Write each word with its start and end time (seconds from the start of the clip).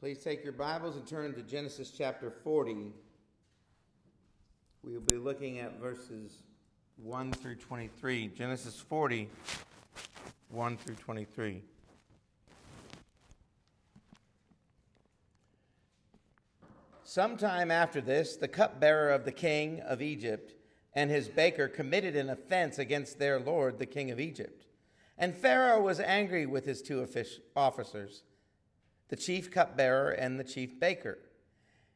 Please 0.00 0.16
take 0.16 0.42
your 0.42 0.54
Bibles 0.54 0.96
and 0.96 1.06
turn 1.06 1.34
to 1.34 1.42
Genesis 1.42 1.90
chapter 1.90 2.30
40. 2.30 2.90
We 4.82 4.94
will 4.94 5.00
be 5.02 5.16
looking 5.16 5.58
at 5.58 5.78
verses 5.78 6.38
1 7.02 7.32
through 7.32 7.56
23. 7.56 8.28
Genesis 8.28 8.80
40, 8.80 9.28
1 10.48 10.76
through 10.78 10.94
23. 10.94 11.62
Sometime 17.04 17.70
after 17.70 18.00
this, 18.00 18.36
the 18.36 18.48
cupbearer 18.48 19.10
of 19.10 19.26
the 19.26 19.32
king 19.32 19.80
of 19.80 20.00
Egypt 20.00 20.54
and 20.94 21.10
his 21.10 21.28
baker 21.28 21.68
committed 21.68 22.16
an 22.16 22.30
offense 22.30 22.78
against 22.78 23.18
their 23.18 23.38
lord, 23.38 23.78
the 23.78 23.84
king 23.84 24.10
of 24.10 24.18
Egypt. 24.18 24.64
And 25.18 25.36
Pharaoh 25.36 25.82
was 25.82 26.00
angry 26.00 26.46
with 26.46 26.64
his 26.64 26.80
two 26.80 27.06
officers 27.54 28.22
the 29.10 29.16
chief 29.16 29.50
cupbearer 29.50 30.10
and 30.10 30.40
the 30.40 30.44
chief 30.44 30.80
baker. 30.80 31.18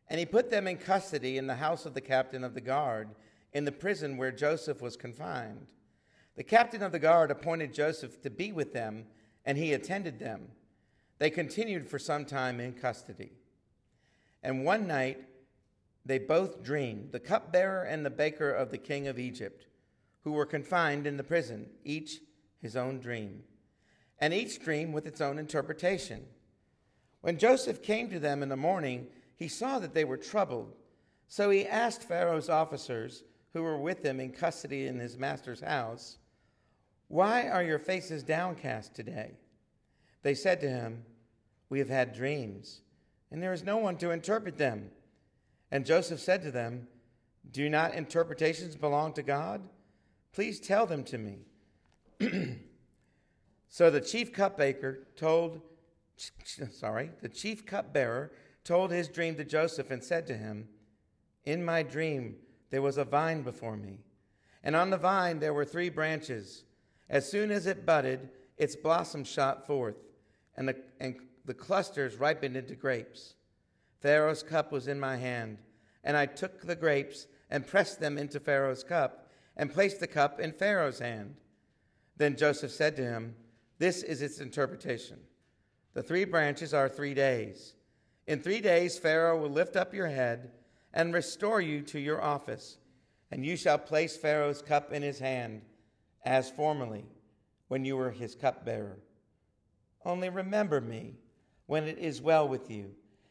And 0.09 0.19
he 0.19 0.27
put 0.27 0.51
them 0.51 0.67
in 0.67 0.77
custody 0.77 1.39
in 1.39 1.47
the 1.47 1.55
house 1.55 1.87
of 1.87 1.95
the 1.95 2.01
captain 2.01 2.45
of 2.45 2.55
the 2.55 2.61
guard, 2.61 3.09
in 3.53 3.65
the 3.65 3.73
prison 3.73 4.17
where 4.17 4.33
Joseph 4.33 4.83
was 4.83 4.97
confined. 4.97 5.69
The 6.37 6.43
captain 6.43 6.83
of 6.83 6.93
the 6.93 6.99
guard 6.99 7.31
appointed 7.31 7.73
Joseph 7.73 8.21
to 8.23 8.31
be 8.31 8.53
with 8.53 8.73
them, 8.73 9.07
and 9.47 9.57
he 9.57 9.73
attended 9.73 10.19
them. 10.19 10.49
They 11.19 11.31
continued 11.31 11.89
for 11.89 11.99
some 11.99 12.25
time 12.25 12.59
in 12.59 12.73
custody. 12.73 13.33
And 14.43 14.65
one 14.65 14.87
night 14.87 15.25
they 16.05 16.19
both 16.19 16.63
dreamed, 16.63 17.13
the 17.13 17.21
cupbearer 17.21 17.85
and 17.85 18.05
the 18.05 18.11
baker 18.11 18.51
of 18.51 18.71
the 18.71 18.79
king 18.79 19.07
of 19.07 19.19
Egypt, 19.19 19.67
who 20.25 20.33
were 20.33 20.45
confined 20.45 21.07
in 21.07 21.17
the 21.17 21.23
prison, 21.23 21.71
each 21.85 22.19
his 22.61 22.77
own 22.77 22.99
dream, 22.99 23.45
and 24.19 24.35
each 24.35 24.63
dream 24.63 24.93
with 24.93 25.07
its 25.07 25.21
own 25.21 25.39
interpretation. 25.39 26.27
When 27.25 27.39
Joseph 27.39 27.83
came 27.83 28.11
to 28.11 28.19
them 28.19 28.43
in 28.43 28.51
the 28.51 28.55
morning, 28.55 29.07
he 29.35 29.49
saw 29.49 29.79
that 29.79 29.95
they 29.95 30.05
were 30.05 30.19
troubled. 30.19 30.75
So 31.27 31.49
he 31.49 31.67
asked 31.67 32.03
Pharaoh's 32.03 32.51
officers, 32.51 33.25
who 33.55 33.63
were 33.63 33.79
with 33.79 34.05
him 34.05 34.21
in 34.21 34.31
custody 34.31 34.89
in 34.89 34.99
his 34.99 35.17
master's 35.17 35.63
house, 35.63 36.19
Why 37.09 37.49
are 37.49 37.63
your 37.63 37.79
faces 37.79 38.23
downcast 38.23 38.95
today? 38.95 39.39
They 40.21 40.35
said 40.35 40.61
to 40.61 40.69
him, 40.69 41.03
We 41.71 41.79
have 41.79 41.89
had 41.89 42.13
dreams, 42.13 42.83
and 43.31 43.43
there 43.43 43.55
is 43.55 43.65
no 43.65 43.79
one 43.79 43.97
to 43.97 44.11
interpret 44.11 44.59
them. 44.59 44.91
And 45.71 45.87
Joseph 45.87 46.21
said 46.21 46.43
to 46.43 46.51
them, 46.51 46.89
Do 47.51 47.71
not 47.71 47.95
interpretations 47.95 48.77
belong 48.77 49.15
to 49.15 49.23
God? 49.23 49.63
Please 50.35 50.61
tell 50.61 50.85
them 50.85 51.03
to 51.05 51.17
me. 51.17 51.39
so 53.71 53.91
the 53.91 54.03
chief 54.03 54.31
cupbearer 54.31 54.99
told 55.17 55.63
sorry, 56.17 57.11
the 57.21 57.29
chief 57.29 57.67
cupbearer 57.67 58.33
told 58.65 58.91
his 58.91 59.09
dream 59.09 59.37
to 59.37 59.45
Joseph 59.45 59.91
and 59.91 60.03
said 60.03 60.27
to 60.27 60.37
him, 60.37 60.69
In 61.45 61.65
my 61.65 61.83
dream 61.83 62.37
there 62.71 62.83
was 62.83 62.99
a 62.99 63.05
vine 63.05 63.43
before 63.43 63.77
me, 63.77 63.99
and 64.63 64.75
on 64.75 64.91
the 64.91 64.97
vine 64.97 65.39
there 65.39 65.55
were 65.55 65.65
three 65.65 65.91
branches. 65.91 66.65
As 67.09 67.31
soon 67.31 67.51
as 67.51 67.67
it 67.67 67.85
budded, 67.85 68.31
its 68.57 68.77
blossoms 68.77 69.29
shot 69.29 69.67
forth, 69.67 69.97
and 70.57 70.69
the, 70.69 70.77
and 71.01 71.17
the 71.45 71.55
clusters 71.55 72.17
ripened 72.17 72.57
into 72.57 72.75
grapes. 72.75 73.35
Pharaoh's 74.01 74.43
cup 74.43 74.73
was 74.73 74.89
in 74.89 74.99
my 74.99 75.17
hand, 75.17 75.59
and 76.03 76.17
I 76.17 76.27
took 76.27 76.63
the 76.63 76.77
grapes 76.77 77.27
and 77.51 77.67
pressed 77.67 78.01
them 78.01 78.19
into 78.19 78.41
Pharaoh's 78.41 78.85
cup, 78.85 79.31
and 79.57 79.73
placed 79.73 80.01
the 80.01 80.07
cup 80.07 80.41
in 80.41 80.53
Pharaoh's 80.53 80.99
hand. 80.99 81.37
Then 82.17 82.37
Joseph 82.37 82.73
said 82.73 82.97
to 82.97 83.03
him, 83.03 83.37
This 83.79 84.03
is 84.03 84.23
its 84.23 84.41
interpretation. 84.41 85.19
The 85.95 86.03
three 86.03 86.25
branches 86.25 86.75
are 86.75 86.89
three 86.89 87.15
days. 87.15 87.75
In 88.27 88.41
three 88.41 88.61
days, 88.61 88.99
Pharaoh 88.99 89.41
will 89.41 89.51
lift 89.51 89.77
up 89.77 89.95
your 89.95 90.09
head 90.09 90.51
and 90.93 91.15
restore 91.15 91.61
you 91.61 91.83
to 91.83 92.01
your 92.01 92.21
office, 92.21 92.79
and 93.31 93.47
you 93.47 93.57
shall 93.57 93.79
place 93.79 94.17
Pharaoh's 94.17 94.61
cup 94.61 94.93
in 94.93 95.03
his 95.03 95.19
hand, 95.19 95.63
as 96.25 96.51
formerly 96.51 97.05
when 97.69 97.85
you 97.85 97.97
were 97.97 98.11
his 98.11 98.35
cupbearer. 98.35 98.99
Only 100.05 100.31
remember 100.31 100.81
me 100.81 101.15
when 101.67 101.85
it 101.85 101.99
is 101.99 102.21
well 102.21 102.49
with 102.49 102.71
you, 102.71 102.91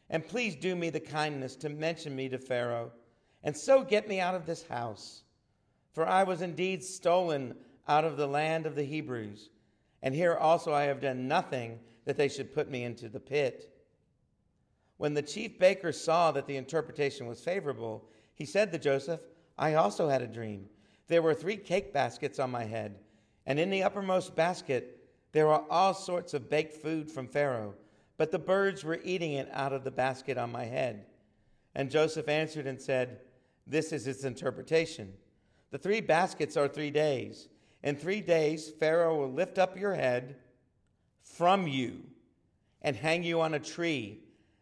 and 0.09 0.27
please 0.27 0.55
do 0.55 0.75
me 0.75 0.89
the 0.89 0.99
kindness 0.99 1.55
to 1.57 1.69
mention 1.69 2.15
me 2.15 2.29
to 2.29 2.37
Pharaoh, 2.37 2.91
and 3.43 3.55
so 3.55 3.83
get 3.83 4.07
me 4.07 4.19
out 4.19 4.35
of 4.35 4.45
this 4.45 4.63
house. 4.67 5.23
For 5.91 6.07
I 6.07 6.23
was 6.23 6.41
indeed 6.41 6.83
stolen 6.83 7.55
out 7.87 8.05
of 8.05 8.17
the 8.17 8.27
land 8.27 8.65
of 8.65 8.75
the 8.75 8.83
Hebrews, 8.83 9.49
and 10.01 10.15
here 10.15 10.35
also 10.35 10.73
I 10.73 10.83
have 10.83 11.01
done 11.01 11.27
nothing 11.27 11.79
that 12.05 12.17
they 12.17 12.27
should 12.27 12.53
put 12.53 12.69
me 12.69 12.83
into 12.83 13.09
the 13.09 13.19
pit. 13.19 13.69
When 14.97 15.13
the 15.13 15.21
chief 15.21 15.59
baker 15.59 15.91
saw 15.91 16.31
that 16.31 16.47
the 16.47 16.57
interpretation 16.57 17.27
was 17.27 17.43
favorable, 17.43 18.05
he 18.35 18.45
said 18.45 18.71
to 18.71 18.79
Joseph, 18.79 19.21
I 19.57 19.75
also 19.75 20.09
had 20.09 20.21
a 20.21 20.27
dream. 20.27 20.67
There 21.07 21.21
were 21.21 21.33
three 21.33 21.57
cake 21.57 21.93
baskets 21.93 22.39
on 22.39 22.51
my 22.51 22.63
head, 22.63 22.99
and 23.45 23.59
in 23.59 23.69
the 23.69 23.83
uppermost 23.83 24.35
basket 24.35 24.99
there 25.31 25.47
were 25.47 25.63
all 25.69 25.93
sorts 25.93 26.33
of 26.33 26.49
baked 26.49 26.81
food 26.81 27.09
from 27.11 27.27
Pharaoh, 27.27 27.73
but 28.17 28.31
the 28.31 28.39
birds 28.39 28.83
were 28.83 28.99
eating 29.03 29.33
it 29.33 29.49
out 29.51 29.73
of 29.73 29.83
the 29.83 29.91
basket 29.91 30.37
on 30.37 30.51
my 30.51 30.65
head. 30.65 31.05
And 31.75 31.89
Joseph 31.89 32.29
answered 32.29 32.67
and 32.67 32.79
said, 32.79 33.19
This 33.65 33.91
is 33.91 34.07
its 34.07 34.23
interpretation. 34.23 35.13
The 35.71 35.79
three 35.79 36.01
baskets 36.01 36.55
are 36.55 36.67
three 36.67 36.91
days. 36.91 37.49
In 37.81 37.95
three 37.95 38.21
days, 38.21 38.71
Pharaoh 38.79 39.17
will 39.17 39.31
lift 39.31 39.57
up 39.57 39.77
your 39.77 39.95
head 39.95 40.35
from 41.23 41.67
you 41.67 42.03
and 42.81 42.95
hang 42.95 43.23
you 43.23 43.41
on 43.41 43.53
a 43.53 43.59
tree, 43.59 44.19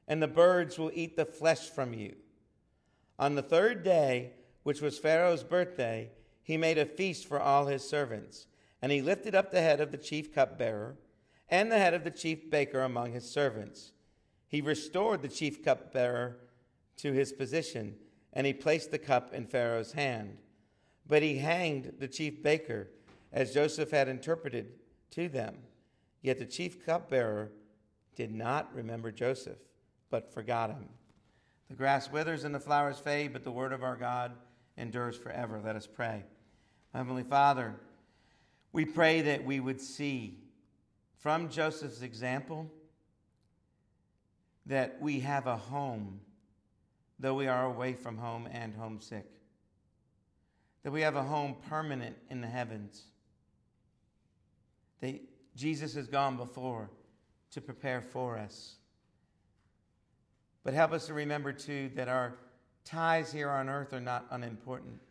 and 0.08 0.22
the 0.22 0.28
birds 0.28 0.78
will 0.78 0.92
eat 0.94 1.16
the 1.16 1.26
flesh 1.26 1.70
from 1.70 1.94
you. 1.94 2.16
On 3.18 3.36
the 3.36 3.42
third 3.42 3.84
day, 3.84 4.32
which 4.64 4.82
was 4.82 5.00
Pharaoh's 5.00 5.44
birthday, 5.44 6.12
he 6.44 6.58
made 6.58 6.78
a 6.78 6.86
feast 6.86 7.28
for 7.28 7.40
all 7.40 7.66
his 7.66 7.88
servants, 7.88 8.48
and 8.82 8.92
he 8.92 9.02
lifted 9.02 9.36
up 9.36 9.52
the 9.52 9.62
head 9.62 9.80
of 9.80 9.92
the 9.92 9.98
chief 9.98 10.34
cupbearer 10.34 10.98
and 11.50 11.72
the 11.72 11.78
head 11.78 11.94
of 11.94 12.04
the 12.04 12.12
chief 12.12 12.50
baker 12.50 12.82
among 12.82 13.12
his 13.12 13.30
servants. 13.30 13.92
He 14.48 14.62
restored 14.62 15.22
the 15.22 15.28
chief 15.28 15.64
cupbearer 15.64 16.38
to 16.98 17.12
his 17.12 17.34
position, 17.34 17.96
and 18.34 18.48
he 18.48 18.54
placed 18.54 18.92
the 18.92 18.98
cup 18.98 19.34
in 19.34 19.46
Pharaoh's 19.46 19.94
hand. 19.94 20.38
But 21.08 21.24
he 21.24 21.40
hanged 21.40 21.94
the 22.00 22.08
chief 22.08 22.42
baker, 22.42 22.90
as 23.34 23.54
Joseph 23.54 23.92
had 23.92 24.08
interpreted 24.08 24.74
to 25.12 25.28
them. 25.30 25.58
Yet 26.22 26.40
the 26.40 26.46
chief 26.46 26.86
cupbearer 26.86 27.52
did 28.16 28.34
not 28.34 28.74
remember 28.76 29.12
Joseph, 29.12 29.58
but 30.10 30.34
forgot 30.34 30.70
him. 30.70 30.90
The 31.70 31.76
grass 31.76 32.12
withers 32.12 32.44
and 32.44 32.54
the 32.54 32.60
flowers 32.60 33.00
fade, 33.00 33.34
but 33.34 33.44
the 33.44 33.52
word 33.52 33.74
of 33.74 33.84
our 33.84 33.96
God 33.96 34.34
endures 34.78 35.16
forever. 35.18 35.62
Let 35.64 35.76
us 35.76 35.88
pray. 35.88 36.26
Heavenly 36.94 37.24
Father, 37.24 37.76
we 38.74 38.86
pray 38.86 39.22
that 39.22 39.46
we 39.46 39.60
would 39.60 39.80
see 39.82 40.38
from 41.20 41.50
Joseph's 41.50 42.02
example 42.02 42.70
that 44.66 45.02
we 45.02 45.22
have 45.22 45.48
a 45.48 45.58
home, 45.58 46.20
though 47.20 47.36
we 47.36 47.48
are 47.48 47.66
away 47.66 47.94
from 47.94 48.18
home 48.18 48.48
and 48.52 48.74
homesick. 48.74 49.26
That 50.84 50.92
we 50.92 51.02
have 51.02 51.16
a 51.16 51.24
home 51.24 51.56
permanent 51.70 52.18
in 52.30 52.42
the 52.42 52.48
heavens. 52.48 53.04
That 55.00 55.22
Jesus 55.56 55.94
has 55.96 56.08
gone 56.08 56.38
before 56.38 56.90
to 57.52 57.62
prepare 57.62 58.02
for 58.02 58.38
us. 58.38 58.76
But 60.64 60.74
help 60.74 60.92
us 60.92 61.08
to 61.08 61.14
remember, 61.14 61.52
too, 61.52 61.92
that 61.96 62.08
our 62.08 62.36
ties 62.86 63.32
here 63.32 63.50
on 63.50 63.70
earth 63.70 63.94
are 63.94 64.02
not 64.02 64.28
unimportant. 64.32 65.02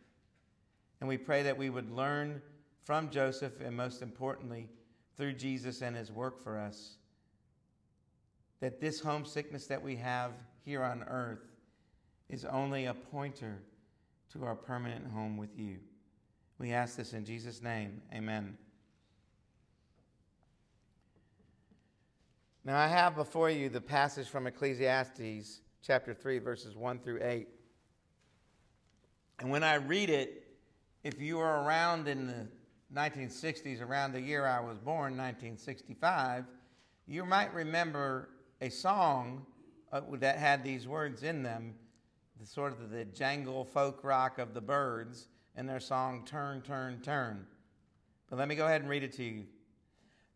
And 0.99 1.07
we 1.07 1.17
pray 1.17 1.43
that 1.43 1.57
we 1.57 1.69
would 1.69 1.91
learn 1.91 2.41
from 2.83 3.09
Joseph, 3.09 3.61
and 3.61 3.75
most 3.75 4.01
importantly, 4.01 4.69
through 5.17 5.33
Jesus 5.33 5.81
and 5.81 5.95
his 5.95 6.11
work 6.11 6.41
for 6.41 6.57
us, 6.57 6.95
that 8.59 8.79
this 8.79 8.99
homesickness 9.01 9.67
that 9.67 9.81
we 9.81 9.95
have 9.97 10.31
here 10.63 10.83
on 10.83 11.03
earth 11.03 11.51
is 12.29 12.45
only 12.45 12.85
a 12.85 12.93
pointer 12.93 13.61
to 14.31 14.45
our 14.45 14.55
permanent 14.55 15.11
home 15.11 15.37
with 15.37 15.57
you. 15.57 15.77
We 16.57 16.71
ask 16.71 16.95
this 16.95 17.13
in 17.13 17.25
Jesus' 17.25 17.61
name. 17.61 18.01
Amen. 18.13 18.57
Now, 22.63 22.77
I 22.77 22.87
have 22.87 23.15
before 23.15 23.49
you 23.49 23.69
the 23.69 23.81
passage 23.81 24.27
from 24.27 24.45
Ecclesiastes 24.45 25.61
chapter 25.81 26.13
3, 26.13 26.37
verses 26.37 26.75
1 26.75 26.99
through 26.99 27.19
8. 27.23 27.47
And 29.39 29.49
when 29.49 29.63
I 29.63 29.75
read 29.75 30.11
it, 30.11 30.43
if 31.03 31.19
you 31.19 31.37
were 31.37 31.63
around 31.63 32.07
in 32.07 32.27
the 32.27 32.47
1960s, 32.93 33.81
around 33.81 34.11
the 34.11 34.21
year 34.21 34.45
I 34.45 34.59
was 34.59 34.77
born, 34.77 35.17
1965, 35.17 36.45
you 37.07 37.25
might 37.25 37.51
remember 37.51 38.29
a 38.61 38.69
song 38.69 39.43
uh, 39.91 40.01
that 40.19 40.37
had 40.37 40.63
these 40.63 40.87
words 40.87 41.23
in 41.23 41.41
them, 41.41 41.73
the 42.39 42.45
sort 42.45 42.73
of 42.73 42.91
the 42.91 43.05
jangle 43.05 43.65
folk 43.65 44.03
rock 44.03 44.37
of 44.37 44.53
the 44.53 44.61
Byrds 44.61 45.29
and 45.55 45.67
their 45.67 45.79
song 45.79 46.25
Turn, 46.27 46.61
Turn, 46.61 47.01
Turn. 47.01 47.47
But 48.29 48.37
let 48.37 48.47
me 48.47 48.53
go 48.53 48.67
ahead 48.67 48.81
and 48.81 48.89
read 48.89 49.01
it 49.01 49.13
to 49.13 49.23
you. 49.23 49.45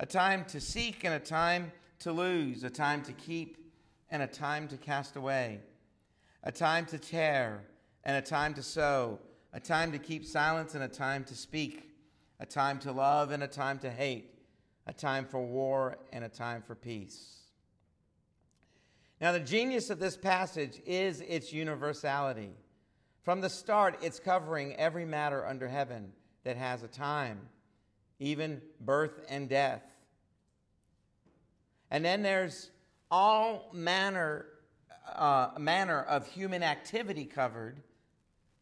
a 0.00 0.06
time 0.06 0.46
to 0.46 0.60
seek 0.60 1.04
and 1.04 1.12
a 1.12 1.20
time 1.20 1.70
to 1.98 2.10
lose, 2.10 2.64
a 2.64 2.70
time 2.70 3.02
to 3.02 3.12
keep 3.12 3.58
and 4.10 4.22
a 4.22 4.26
time 4.26 4.66
to 4.66 4.78
cast 4.78 5.14
away, 5.14 5.60
a 6.42 6.50
time 6.50 6.86
to 6.86 6.98
tear 6.98 7.62
and 8.02 8.16
a 8.16 8.22
time 8.22 8.54
to 8.54 8.62
sow, 8.62 9.18
a 9.52 9.60
time 9.60 9.92
to 9.92 9.98
keep 9.98 10.24
silence 10.24 10.74
and 10.74 10.82
a 10.82 10.88
time 10.88 11.22
to 11.22 11.36
speak, 11.36 11.90
a 12.40 12.46
time 12.46 12.78
to 12.78 12.90
love 12.90 13.30
and 13.30 13.42
a 13.42 13.46
time 13.46 13.78
to 13.78 13.90
hate, 13.90 14.38
a 14.86 14.92
time 14.94 15.26
for 15.26 15.44
war 15.44 15.98
and 16.14 16.24
a 16.24 16.30
time 16.30 16.62
for 16.62 16.74
peace. 16.74 17.40
Now, 19.20 19.32
the 19.32 19.40
genius 19.40 19.90
of 19.90 19.98
this 19.98 20.16
passage 20.16 20.80
is 20.86 21.20
its 21.20 21.52
universality. 21.52 22.52
From 23.22 23.42
the 23.42 23.50
start, 23.50 23.98
it's 24.00 24.18
covering 24.18 24.74
every 24.76 25.04
matter 25.04 25.46
under 25.46 25.68
heaven 25.68 26.12
that 26.44 26.56
has 26.56 26.82
a 26.82 26.88
time, 26.88 27.40
even 28.18 28.62
birth 28.80 29.20
and 29.28 29.46
death. 29.46 29.82
And 31.90 32.04
then 32.04 32.22
there's 32.22 32.70
all 33.10 33.70
manner, 33.72 34.46
uh, 35.14 35.50
manner 35.58 36.02
of 36.02 36.26
human 36.26 36.62
activity 36.62 37.24
covered, 37.24 37.82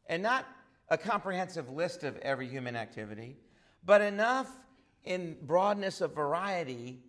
and 0.06 0.22
not 0.22 0.46
a 0.88 0.96
comprehensive 0.96 1.69
list 1.70 2.04
of 2.04 2.16
every 2.19 2.48
human 2.48 2.75
activity, 2.75 3.36
but 3.84 4.00
enough 4.00 4.50
in 5.04 5.36
broadness 5.42 6.00
of 6.00 6.14
variety 6.14 7.00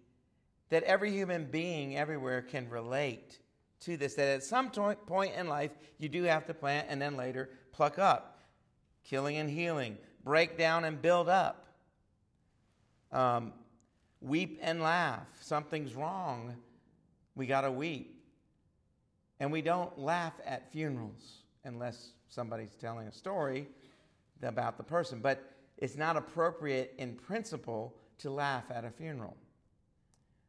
that 0.70 0.84
every 0.84 1.12
human 1.12 1.46
being 1.46 1.98
everywhere 1.98 2.42
can 2.42 2.70
relate 2.70 3.40
to 3.82 3.98
this. 3.98 4.16
That 4.16 4.28
at 4.28 4.44
some 4.44 4.70
point 4.70 5.34
in 5.36 5.48
life, 5.48 5.72
you 5.98 6.10
do 6.10 6.24
have 6.24 6.46
to 6.48 6.54
plant 6.54 6.88
and 6.90 7.02
then 7.02 7.16
later 7.16 7.50
pluck 7.72 7.98
up, 7.98 8.42
killing 9.04 9.38
and 9.38 9.50
healing, 9.50 9.98
break 10.24 10.58
down 10.58 10.84
and 10.84 11.02
build 11.02 11.30
up, 11.30 11.68
um, 13.12 13.54
weep 14.22 14.60
and 14.62 14.82
laugh. 14.82 15.28
Something's 15.40 15.96
wrong, 15.96 16.56
we 17.36 17.46
got 17.46 17.62
to 17.62 17.72
weep. 17.72 18.16
And 19.40 19.52
we 19.52 19.62
don't 19.62 19.98
laugh 19.98 20.34
at 20.46 20.72
funerals 20.72 21.44
unless 21.64 22.12
somebody's 22.28 22.76
telling 22.76 23.08
a 23.08 23.12
story 23.12 23.68
about 24.44 24.78
the 24.78 24.84
person. 24.84 25.20
But 25.20 25.44
it's 25.78 25.96
not 25.96 26.18
appropriate 26.18 26.94
in 26.98 27.16
principle 27.16 27.96
to 28.20 28.30
laugh 28.30 28.66
at 28.70 28.84
a 28.84 28.92
funeral. 28.92 29.38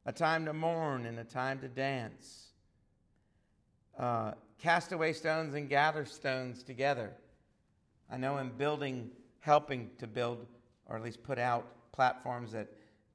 A 0.07 0.13
time 0.13 0.45
to 0.47 0.53
mourn 0.53 1.07
and 1.07 1.19
a 1.21 1.25
time 1.25 1.61
to 1.61 1.69
dance. 1.69 2.49
Uh, 3.97 4.33
cast 4.59 4.93
away 4.93 5.13
stones 5.13 5.55
and 5.55 5.69
gather 5.69 6.05
stones 6.05 6.63
together. 6.65 7.13
I 8.11 8.17
know 8.17 8.39
in 8.39 8.51
building, 8.51 9.11
helping 9.39 9.91
to 9.99 10.07
build, 10.07 10.47
or 10.89 10.97
at 10.97 11.03
least 11.03 11.23
put 11.23 11.39
out 11.39 11.67
platforms 11.93 12.51
that 12.53 12.67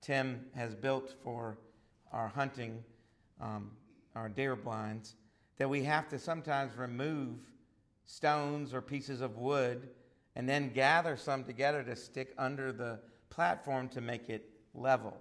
Tim 0.06 0.46
has 0.54 0.76
built 0.76 1.16
for 1.24 1.58
our 2.12 2.28
hunting, 2.28 2.84
um, 3.42 3.72
our 4.16 4.30
deer 4.30 4.56
blinds, 4.56 5.16
that 5.58 5.68
we 5.68 5.84
have 5.84 6.08
to 6.10 6.20
sometimes 6.20 6.78
remove 6.78 7.40
stones 8.06 8.72
or 8.72 8.82
pieces 8.82 9.22
of 9.22 9.38
wood 9.38 9.90
and 10.36 10.48
then 10.48 10.72
gather 10.72 11.18
some 11.18 11.44
together 11.44 11.82
to 11.82 11.96
stick 11.96 12.36
under 12.38 12.72
the 12.72 13.00
platform 13.32 13.90
to 13.90 14.02
make 14.02 14.30
it 14.30 14.48
level. 14.76 15.18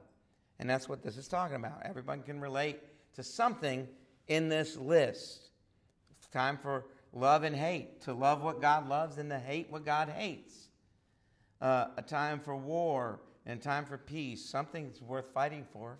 And 0.59 0.69
that's 0.69 0.87
what 0.87 1.03
this 1.03 1.17
is 1.17 1.29
talking 1.29 1.57
about. 1.57 1.81
Everyone 1.83 2.23
can 2.23 2.39
relate 2.39 2.79
to 3.15 3.23
something 3.23 3.89
in 4.29 4.51
this 4.51 4.77
list. 4.77 5.49
It's 6.19 6.29
time 6.29 6.59
for 6.59 6.85
love 7.15 7.43
and 7.43 7.57
hate, 7.57 8.03
to 8.03 8.13
love 8.13 8.43
what 8.43 8.61
God 8.61 8.87
loves 8.87 9.17
and 9.17 9.31
to 9.31 9.39
hate 9.39 9.71
what 9.71 9.87
God 9.87 10.11
hates. 10.11 10.69
Uh, 11.63 11.87
a 11.97 12.03
time 12.03 12.39
for 12.39 12.55
war 12.55 13.21
a 13.47 13.57
time 13.57 13.85
for 13.85 13.99
peace, 13.99 14.45
something 14.45 14.89
that's 14.89 15.03
worth 15.03 15.29
fighting 15.33 15.65
for 15.73 15.99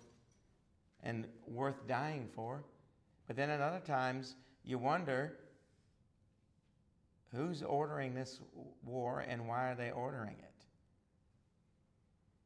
and 1.03 1.27
worth 1.47 1.87
dying 1.87 2.27
for. 2.33 2.63
But 3.27 3.35
then 3.35 3.49
at 3.49 3.61
other 3.61 3.79
times, 3.79 4.35
you 4.63 4.77
wonder 4.77 5.37
who's 7.33 7.61
ordering 7.61 8.15
this 8.15 8.39
war 8.83 9.23
and 9.27 9.47
why 9.47 9.71
are 9.71 9.75
they 9.75 9.91
ordering 9.91 10.35
it? 10.39 10.65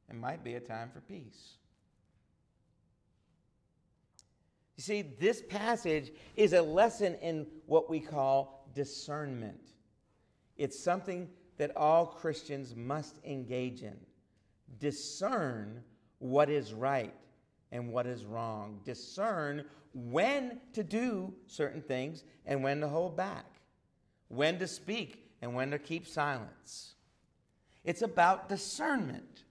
It 0.10 0.16
might 0.16 0.44
be 0.44 0.56
a 0.56 0.60
time 0.60 0.90
for 0.92 1.02
peace. 1.02 1.56
You 4.76 4.84
see, 4.84 5.02
this 5.02 5.42
passage 5.42 6.12
is 6.36 6.54
a 6.54 6.62
lesson 6.62 7.16
in 7.16 7.46
what 7.66 7.90
we 7.90 8.00
call 8.00 8.70
discernment. 8.74 9.72
It's 10.58 10.80
something 10.80 11.30
that 11.58 11.76
all 11.76 12.06
Christians 12.06 12.76
must 12.76 13.20
engage 13.26 13.84
in. 13.84 13.98
Discern 14.80 15.84
what 16.20 16.50
is 16.50 16.74
right 16.74 17.14
and 17.72 17.92
what 17.92 18.06
is 18.06 18.26
wrong. 18.26 18.80
Discern 18.84 19.66
when 19.94 20.60
to 20.74 20.84
do 20.84 21.34
certain 21.48 21.82
things 21.82 22.24
and 22.46 22.64
when 22.64 22.82
to 22.82 22.88
hold 22.88 23.18
back, 23.18 23.46
when 24.28 24.60
to 24.60 24.68
speak 24.68 25.26
and 25.42 25.56
when 25.56 25.72
to 25.72 25.80
keep 25.80 26.08
silence. 26.08 26.94
It's 27.84 28.02
about 28.02 28.50
discernment 28.50 29.44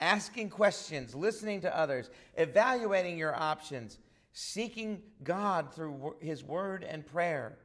asking 0.00 0.50
questions, 0.50 1.14
listening 1.14 1.60
to 1.62 1.76
others, 1.76 2.10
evaluating 2.36 3.18
your 3.18 3.34
options, 3.34 3.98
seeking 4.32 5.02
God 5.22 5.72
through 5.74 6.16
His 6.20 6.44
Word 6.44 6.84
and 6.84 7.06
prayer. 7.06 7.58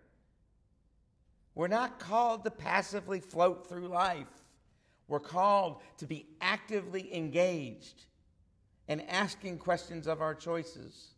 We're 1.53 1.67
not 1.67 1.99
called 1.99 2.43
to 2.45 2.51
passively 2.51 3.19
float 3.19 3.67
through 3.67 3.89
life. 3.89 4.40
We're 5.11 5.19
called 5.19 5.81
to 5.97 6.07
be 6.07 6.25
actively 6.39 7.13
engaged 7.13 8.05
and 8.87 9.01
asking 9.09 9.57
questions 9.57 10.07
of 10.07 10.21
our 10.21 10.33
choices. 10.33 11.09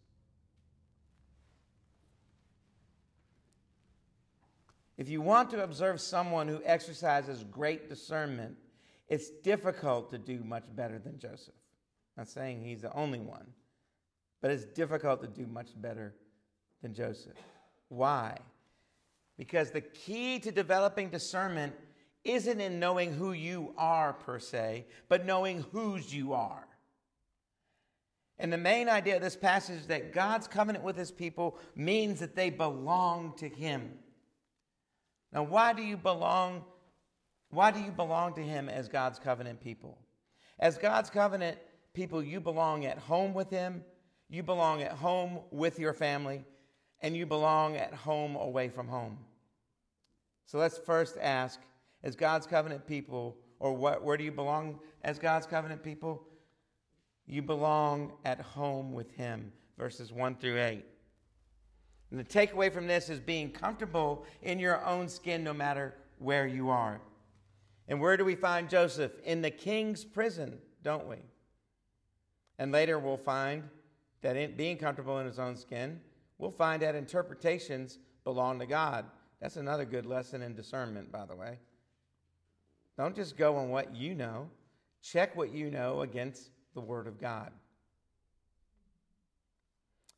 If 4.97 5.09
you 5.09 5.21
want 5.21 5.51
to 5.51 5.63
observe 5.63 6.01
someone 6.01 6.47
who 6.47 6.59
exercises 6.65 7.43
great 7.43 7.87
discernment, 7.87 8.57
it's 9.09 9.29
difficult 9.29 10.09
to 10.09 10.17
do 10.17 10.43
much 10.43 10.63
better 10.75 10.97
than 10.97 11.19
Joseph. 11.19 11.53
I'm 12.17 12.21
not 12.21 12.29
saying 12.29 12.63
he's 12.63 12.81
the 12.81 12.93
only 12.93 13.19
one, 13.19 13.45
but 14.41 14.49
it's 14.49 14.65
difficult 14.65 15.21
to 15.21 15.27
do 15.27 15.45
much 15.45 15.69
better 15.79 16.15
than 16.81 16.95
Joseph. 16.95 17.37
Why? 17.89 18.39
Because 19.37 19.69
the 19.69 19.81
key 19.81 20.39
to 20.39 20.51
developing 20.51 21.09
discernment 21.09 21.75
isn't 22.23 22.61
in 22.61 22.79
knowing 22.79 23.13
who 23.13 23.33
you 23.33 23.73
are 23.77 24.13
per 24.13 24.39
se, 24.39 24.85
but 25.09 25.25
knowing 25.25 25.65
whose 25.71 26.13
you 26.13 26.33
are. 26.33 26.67
And 28.39 28.51
the 28.51 28.57
main 28.57 28.89
idea 28.89 29.15
of 29.17 29.21
this 29.21 29.35
passage 29.35 29.81
is 29.81 29.87
that 29.87 30.13
God's 30.13 30.47
covenant 30.47 30.83
with 30.83 30.97
his 30.97 31.11
people 31.11 31.57
means 31.75 32.19
that 32.19 32.35
they 32.35 32.49
belong 32.49 33.33
to 33.37 33.47
him. 33.47 33.91
Now, 35.31 35.43
why 35.43 35.73
do 35.73 35.81
you 35.81 35.97
belong? 35.97 36.63
Why 37.49 37.71
do 37.71 37.79
you 37.79 37.91
belong 37.91 38.33
to 38.35 38.41
him 38.41 38.69
as 38.69 38.87
God's 38.87 39.19
covenant 39.19 39.61
people? 39.61 39.97
As 40.59 40.77
God's 40.77 41.09
covenant 41.09 41.57
people, 41.93 42.23
you 42.23 42.39
belong 42.39 42.85
at 42.85 42.97
home 42.97 43.33
with 43.33 43.49
him, 43.49 43.83
you 44.29 44.43
belong 44.43 44.81
at 44.81 44.93
home 44.93 45.39
with 45.51 45.77
your 45.77 45.93
family, 45.93 46.43
and 47.01 47.15
you 47.15 47.25
belong 47.25 47.75
at 47.75 47.93
home 47.93 48.35
away 48.35 48.69
from 48.69 48.87
home. 48.87 49.17
So 50.45 50.57
let's 50.57 50.77
first 50.77 51.17
ask 51.21 51.59
as 52.03 52.15
God's 52.15 52.45
covenant 52.45 52.85
people, 52.85 53.37
or 53.59 53.73
what, 53.73 54.03
where 54.03 54.17
do 54.17 54.23
you 54.23 54.31
belong 54.31 54.79
as 55.03 55.19
God's 55.19 55.45
covenant 55.45 55.83
people? 55.83 56.27
You 57.25 57.41
belong 57.41 58.13
at 58.25 58.41
home 58.41 58.93
with 58.93 59.11
Him, 59.11 59.51
verses 59.77 60.11
1 60.11 60.35
through 60.35 60.59
8. 60.59 60.85
And 62.11 62.19
the 62.19 62.23
takeaway 62.23 62.71
from 62.71 62.85
this 62.85 63.09
is 63.09 63.19
being 63.19 63.49
comfortable 63.51 64.25
in 64.41 64.59
your 64.59 64.85
own 64.85 65.07
skin 65.07 65.43
no 65.43 65.53
matter 65.53 65.95
where 66.19 66.45
you 66.45 66.69
are. 66.69 67.01
And 67.87 67.99
where 67.99 68.17
do 68.17 68.23
we 68.23 68.35
find 68.35 68.69
Joseph? 68.69 69.11
In 69.23 69.41
the 69.41 69.49
king's 69.49 70.05
prison, 70.05 70.59
don't 70.83 71.07
we? 71.07 71.17
And 72.59 72.71
later 72.71 72.99
we'll 72.99 73.17
find 73.17 73.63
that 74.21 74.37
in 74.37 74.55
being 74.55 74.77
comfortable 74.77 75.19
in 75.19 75.25
his 75.25 75.39
own 75.39 75.55
skin, 75.55 75.99
we'll 76.37 76.51
find 76.51 76.81
that 76.81 76.95
interpretations 76.95 77.99
belong 78.23 78.59
to 78.59 78.65
God. 78.65 79.05
That's 79.41 79.57
another 79.57 79.83
good 79.83 80.05
lesson 80.05 80.41
in 80.41 80.55
discernment, 80.55 81.11
by 81.11 81.25
the 81.25 81.35
way. 81.35 81.57
Don't 82.97 83.15
just 83.15 83.37
go 83.37 83.55
on 83.57 83.69
what 83.69 83.95
you 83.95 84.13
know, 84.15 84.49
check 85.01 85.35
what 85.35 85.53
you 85.53 85.71
know 85.71 86.01
against 86.01 86.49
the 86.73 86.81
Word 86.81 87.07
of 87.07 87.19
God. 87.19 87.51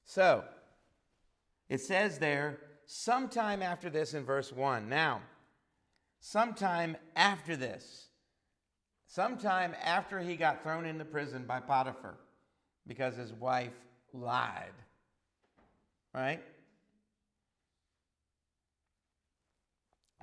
So, 0.04 0.44
It 1.68 1.82
says 1.82 2.20
there, 2.20 2.60
sometime 2.86 3.64
after 3.64 3.90
this 3.90 4.14
in 4.14 4.24
verse 4.24 4.52
1. 4.52 4.88
Now, 4.88 5.22
sometime 6.20 6.96
after 7.16 7.56
this, 7.56 8.08
sometime 9.08 9.76
after 9.84 10.20
he 10.20 10.36
got 10.36 10.62
thrown 10.64 10.86
into 10.86 11.06
prison 11.06 11.46
by 11.48 11.60
Potiphar 11.60 12.18
because 12.88 13.16
his 13.16 13.34
wife 13.34 13.74
lied, 14.14 14.74
right? 16.14 16.42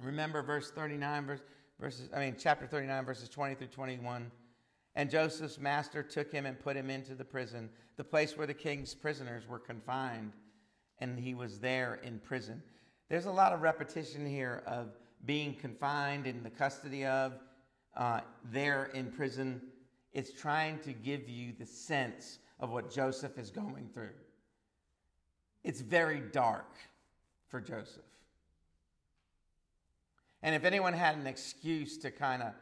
Remember 0.01 0.43
verse 0.43 0.71
39, 0.71 1.27
verse, 1.27 1.41
verses, 1.81 2.09
I 2.15 2.21
mean, 2.21 2.37
chapter 2.39 2.67
39, 2.67 3.05
verses 3.05 3.29
20 3.29 3.55
through 3.55 3.67
21. 3.69 4.31
And 4.95 5.11
Joseph's 5.11 5.59
master 5.59 6.03
took 6.03 6.31
him 6.31 6.47
and 6.47 6.59
put 6.59 6.77
him 6.77 6.91
into 6.91 7.15
the 7.15 7.25
prison, 7.25 7.71
the 7.97 8.05
place 8.05 8.37
where 8.37 8.47
the 8.47 8.55
king's 8.55 8.95
prisoners 8.95 9.49
were 9.49 9.59
confined, 9.59 10.33
and 10.99 11.19
he 11.19 11.35
was 11.35 11.59
there 11.59 12.01
in 12.03 12.19
prison. 12.19 12.63
There's 13.09 13.27
a 13.27 13.33
lot 13.33 13.53
of 13.53 13.63
repetition 13.63 14.27
here 14.27 14.63
of 14.67 14.89
being 15.25 15.55
confined 15.55 16.27
in 16.27 16.43
the 16.43 16.51
custody 16.51 17.05
of, 17.05 17.35
uh, 17.97 18.21
there 18.51 18.91
in 18.95 19.11
prison. 19.11 19.63
It's 20.13 20.33
trying 20.33 20.79
to 20.81 20.93
give 20.93 21.29
you 21.29 21.53
the 21.59 21.67
sense 21.67 22.39
of 22.61 22.71
what 22.71 22.91
Joseph 22.91 23.39
is 23.39 23.51
going 23.51 23.89
through. 23.95 24.15
It's 25.65 25.81
very 25.81 26.21
dark 26.21 26.77
for 27.49 27.61
Joseph. 27.61 28.03
And 30.43 30.55
if 30.55 30.65
anyone 30.65 30.93
had 30.93 31.17
an 31.17 31.27
excuse 31.27 31.97
to 31.99 32.11
kind 32.11 32.43
of 32.43 32.53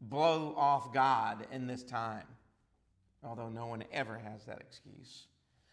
blow 0.00 0.54
off 0.56 0.92
God 0.92 1.46
in 1.50 1.66
this 1.66 1.82
time, 1.82 2.24
although 3.24 3.48
no 3.48 3.66
one 3.66 3.82
ever 3.92 4.18
has 4.18 4.44
that 4.44 4.60
excuse, 4.60 5.26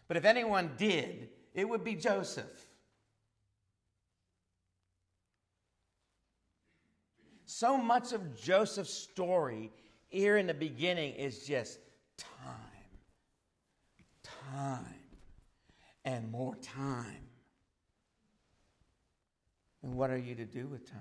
but 0.08 0.16
if 0.16 0.24
anyone 0.24 0.70
did, 0.76 1.28
it 1.54 1.68
would 1.68 1.84
be 1.84 1.94
Joseph. 1.94 2.68
So 7.44 7.78
much 7.78 8.12
of 8.12 8.40
Joseph's 8.40 8.92
story 8.92 9.70
here 10.08 10.36
in 10.36 10.46
the 10.46 10.54
beginning 10.54 11.14
is 11.14 11.46
just 11.46 11.78
time, 12.18 12.54
time, 14.22 14.84
and 16.04 16.30
more 16.30 16.56
time. 16.56 17.28
And 19.82 19.94
what 19.94 20.10
are 20.10 20.18
you 20.18 20.34
to 20.34 20.44
do 20.44 20.66
with 20.66 20.90
time? 20.90 21.00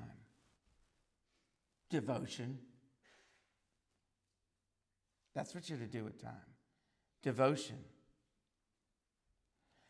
Devotion. 1.90 2.60
That's 5.36 5.54
what 5.54 5.70
you're 5.70 5.80
to 5.80 5.86
do 5.86 6.04
with 6.04 6.22
time. 6.22 6.32
Devotion. 7.22 7.78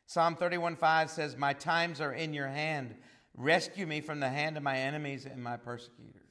Psalm 0.08 0.36
31 0.36 0.75
5 0.75 1.10
says, 1.10 1.38
My 1.38 1.54
times 1.54 2.02
are 2.02 2.14
in 2.14 2.34
your 2.34 2.48
hand. 2.48 2.96
Rescue 3.36 3.86
me 3.86 4.02
from 4.02 4.20
the 4.20 4.30
hand 4.30 4.58
of 4.58 4.64
my 4.64 4.78
enemies 4.78 5.25
and 5.25 5.44
my 5.44 5.58
persecutors. 5.58 6.22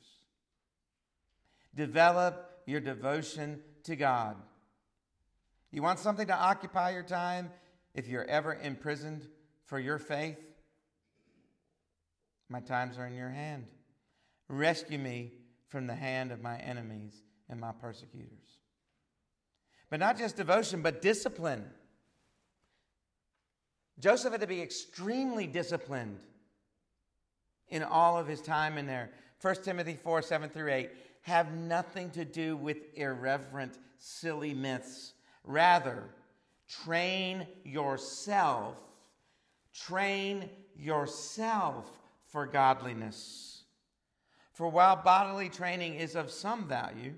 Develop 1.74 2.62
your 2.66 2.80
devotion 2.80 3.60
to 3.84 3.96
God. 3.96 4.36
You 5.70 5.82
want 5.82 5.98
something 5.98 6.28
to 6.28 6.36
occupy 6.36 6.92
your 6.92 7.02
time 7.02 7.50
if 7.94 8.08
you're 8.08 8.24
ever 8.24 8.54
imprisoned 8.54 9.26
for 9.66 9.78
your 9.78 9.98
faith? 9.98 10.38
My 12.48 12.60
times 12.60 12.96
are 12.96 13.06
in 13.06 13.14
your 13.14 13.30
hand. 13.30 13.66
Rescue 14.48 14.98
me 14.98 15.32
from 15.74 15.88
the 15.88 15.94
hand 15.96 16.30
of 16.30 16.40
my 16.40 16.56
enemies 16.58 17.24
and 17.48 17.58
my 17.58 17.72
persecutors. 17.72 18.60
But 19.90 19.98
not 19.98 20.16
just 20.16 20.36
devotion, 20.36 20.82
but 20.82 21.02
discipline. 21.02 21.64
Joseph 23.98 24.30
had 24.30 24.40
to 24.42 24.46
be 24.46 24.62
extremely 24.62 25.48
disciplined 25.48 26.20
in 27.70 27.82
all 27.82 28.16
of 28.16 28.28
his 28.28 28.40
time 28.40 28.78
in 28.78 28.86
there. 28.86 29.10
1 29.42 29.64
Timothy 29.64 29.98
4 30.00 30.22
7 30.22 30.48
through 30.48 30.70
8 30.70 30.90
have 31.22 31.52
nothing 31.52 32.08
to 32.10 32.24
do 32.24 32.56
with 32.56 32.76
irreverent, 32.94 33.76
silly 33.98 34.54
myths. 34.54 35.14
Rather, 35.42 36.04
train 36.68 37.48
yourself, 37.64 38.76
train 39.72 40.48
yourself 40.76 41.90
for 42.28 42.46
godliness. 42.46 43.53
For 44.54 44.68
while 44.68 44.96
bodily 44.96 45.48
training 45.48 45.96
is 45.96 46.14
of 46.14 46.30
some 46.30 46.66
value, 46.66 47.14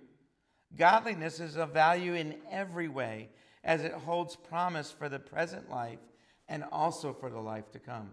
godliness 0.76 1.38
is 1.38 1.56
of 1.56 1.70
value 1.70 2.14
in 2.14 2.36
every 2.50 2.88
way, 2.88 3.28
as 3.62 3.84
it 3.84 3.92
holds 3.92 4.36
promise 4.36 4.90
for 4.90 5.08
the 5.08 5.18
present 5.18 5.70
life 5.70 5.98
and 6.48 6.64
also 6.72 7.12
for 7.12 7.28
the 7.28 7.38
life 7.38 7.70
to 7.72 7.78
come. 7.78 8.10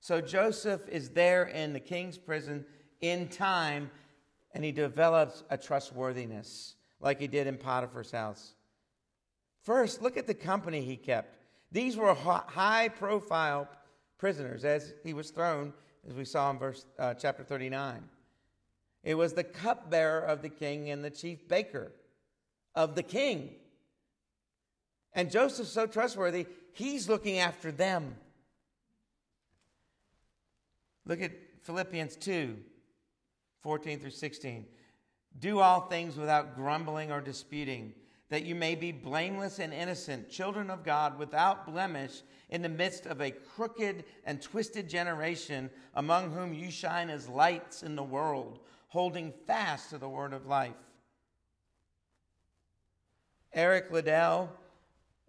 So 0.00 0.20
Joseph 0.20 0.88
is 0.88 1.10
there 1.10 1.44
in 1.44 1.72
the 1.72 1.80
king's 1.80 2.18
prison 2.18 2.64
in 3.00 3.28
time, 3.28 3.90
and 4.52 4.64
he 4.64 4.72
develops 4.72 5.44
a 5.50 5.56
trustworthiness 5.56 6.74
like 6.98 7.20
he 7.20 7.28
did 7.28 7.46
in 7.46 7.58
Potiphar's 7.58 8.10
house. 8.10 8.54
First, 9.62 10.02
look 10.02 10.16
at 10.16 10.26
the 10.26 10.34
company 10.34 10.80
he 10.80 10.96
kept. 10.96 11.36
These 11.70 11.96
were 11.96 12.12
high 12.14 12.88
profile 12.88 13.68
prisoners 14.22 14.64
as 14.64 14.94
he 15.02 15.12
was 15.12 15.30
thrown, 15.30 15.72
as 16.08 16.14
we 16.14 16.24
saw 16.24 16.48
in 16.48 16.56
verse 16.56 16.86
uh, 16.96 17.12
chapter 17.12 17.42
39. 17.42 18.04
It 19.02 19.16
was 19.16 19.32
the 19.32 19.42
cupbearer 19.42 20.20
of 20.20 20.42
the 20.42 20.48
king 20.48 20.90
and 20.90 21.04
the 21.04 21.10
chief 21.10 21.48
baker 21.48 21.90
of 22.76 22.94
the 22.94 23.02
king. 23.02 23.50
And 25.12 25.28
Joseph's 25.28 25.70
so 25.70 25.88
trustworthy, 25.88 26.46
he's 26.72 27.08
looking 27.08 27.40
after 27.40 27.72
them. 27.72 28.14
Look 31.04 31.20
at 31.20 31.32
Philippians 31.62 32.14
2 32.14 32.56
14 33.64 33.98
through 33.98 34.10
16. 34.10 34.66
Do 35.40 35.58
all 35.58 35.80
things 35.80 36.16
without 36.16 36.54
grumbling 36.54 37.10
or 37.10 37.20
disputing 37.20 37.92
that 38.32 38.46
you 38.46 38.54
may 38.54 38.74
be 38.74 38.92
blameless 38.92 39.58
and 39.58 39.74
innocent, 39.74 40.30
children 40.30 40.70
of 40.70 40.82
God, 40.82 41.18
without 41.18 41.66
blemish, 41.66 42.22
in 42.48 42.62
the 42.62 42.68
midst 42.68 43.04
of 43.04 43.20
a 43.20 43.30
crooked 43.30 44.04
and 44.24 44.40
twisted 44.40 44.88
generation, 44.88 45.68
among 45.96 46.32
whom 46.32 46.54
you 46.54 46.70
shine 46.70 47.10
as 47.10 47.28
lights 47.28 47.82
in 47.82 47.94
the 47.94 48.02
world, 48.02 48.60
holding 48.88 49.34
fast 49.46 49.90
to 49.90 49.98
the 49.98 50.08
word 50.08 50.32
of 50.32 50.46
life. 50.46 50.72
Eric 53.52 53.90
Liddell 53.90 54.50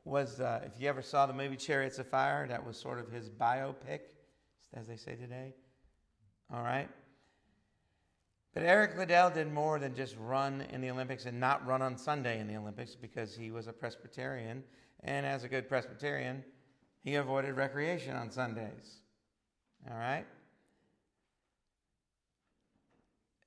was, 0.06 0.40
uh, 0.40 0.62
if 0.66 0.82
you 0.82 0.88
ever 0.88 1.02
saw 1.02 1.26
the 1.26 1.34
movie 1.34 1.58
Chariots 1.58 2.00
of 2.00 2.08
Fire, 2.08 2.48
that 2.48 2.66
was 2.66 2.78
sort 2.78 3.00
of 3.00 3.12
his 3.12 3.30
biopic, 3.30 4.00
as 4.74 4.88
they 4.88 4.96
say 4.96 5.16
today. 5.16 5.54
All 6.54 6.64
right? 6.64 6.88
But 8.54 8.64
Eric 8.64 8.98
Liddell 8.98 9.32
did 9.32 9.52
more 9.52 9.80
than 9.80 9.96
just 9.96 10.16
run 10.20 10.62
in 10.72 10.82
the 10.82 10.92
Olympics 10.92 11.26
and 11.26 11.40
not 11.40 11.66
run 11.66 11.82
on 11.82 11.98
Sunday 11.98 12.40
in 12.40 12.48
the 12.48 12.56
Olympics 12.56 12.96
because 12.96 13.36
he 13.36 13.50
was 13.50 13.68
a 13.68 13.74
Presbyterian. 13.74 14.64
And 15.04 15.26
as 15.26 15.44
a 15.44 15.50
good 15.50 15.68
Presbyterian, 15.68 16.44
he 17.04 17.16
avoided 17.16 17.56
recreation 17.56 18.16
on 18.16 18.30
Sundays. 18.30 19.02
All 19.90 19.98
right? 19.98 20.26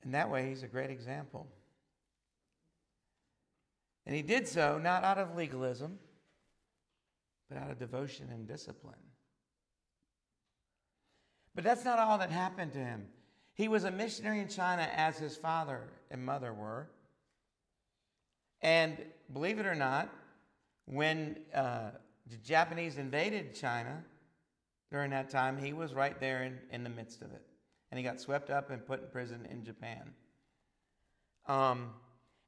And 0.03 0.13
that 0.15 0.31
way, 0.31 0.49
he's 0.49 0.63
a 0.63 0.69
great 0.69 0.91
example. 0.91 1.47
And 4.07 4.15
he 4.15 4.23
did 4.23 4.47
so 4.47 4.79
not 4.79 5.05
out 5.05 5.19
of 5.19 5.35
legalism, 5.37 5.99
but 7.49 7.59
out 7.59 7.71
of 7.71 7.79
devotion 7.79 8.29
and 8.33 8.47
discipline. 8.47 8.95
But 11.55 11.65
that's 11.65 11.85
not 11.85 11.99
all 11.99 12.19
that 12.19 12.31
happened 12.31 12.73
to 12.73 12.79
him. 12.79 13.07
He 13.57 13.69
was 13.69 13.85
a 13.85 13.91
missionary 13.91 14.41
in 14.41 14.49
China 14.49 14.87
as 14.95 15.17
his 15.19 15.35
father 15.35 15.81
and 16.11 16.25
mother 16.25 16.53
were. 16.53 16.89
And 18.61 18.99
believe 19.33 19.59
it 19.59 19.65
or 19.65 19.75
not, 19.75 20.11
when 20.85 21.39
uh, 21.55 21.91
the 22.31 22.37
Japanese 22.37 22.99
invaded 22.99 23.55
China 23.55 24.05
during 24.91 25.11
that 25.11 25.31
time, 25.31 25.57
he 25.57 25.73
was 25.73 25.95
right 25.95 26.21
there 26.21 26.43
in, 26.43 26.59
in 26.71 26.85
the 26.85 26.91
midst 26.91 27.23
of 27.23 27.33
it. 27.33 27.43
And 27.91 27.99
he 27.99 28.05
got 28.05 28.21
swept 28.21 28.51
up 28.51 28.71
and 28.71 28.87
put 28.87 29.01
in 29.01 29.09
prison 29.09 29.49
in 29.51 29.65
Japan. 29.65 30.13
Um, 31.47 31.91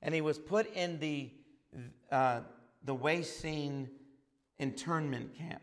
and 0.03 0.15
he 0.15 0.21
was 0.21 0.39
put 0.39 0.71
in 0.75 0.99
the, 0.99 1.31
uh, 2.13 2.41
the 2.85 2.95
Weihsien 2.95 3.89
internment 4.59 5.39
camp. 5.39 5.63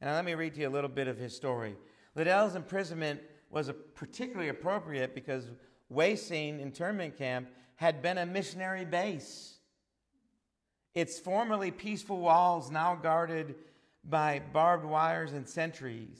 And 0.00 0.08
now 0.08 0.16
let 0.16 0.24
me 0.24 0.34
read 0.34 0.54
to 0.54 0.60
you 0.62 0.68
a 0.68 0.70
little 0.70 0.88
bit 0.88 1.06
of 1.06 1.18
his 1.18 1.36
story. 1.36 1.76
Liddell's 2.14 2.54
imprisonment 2.54 3.20
was 3.54 3.70
particularly 3.94 4.48
appropriate 4.48 5.14
because 5.14 5.50
Weihsien 5.92 6.60
internment 6.60 7.16
camp 7.16 7.48
had 7.76 8.02
been 8.02 8.18
a 8.18 8.26
missionary 8.26 8.84
base. 8.84 9.54
Its 10.94 11.18
formerly 11.18 11.70
peaceful 11.70 12.18
walls 12.18 12.70
now 12.70 12.94
guarded 12.96 13.54
by 14.04 14.42
barbed 14.52 14.84
wires 14.84 15.32
and 15.32 15.48
sentries. 15.48 16.18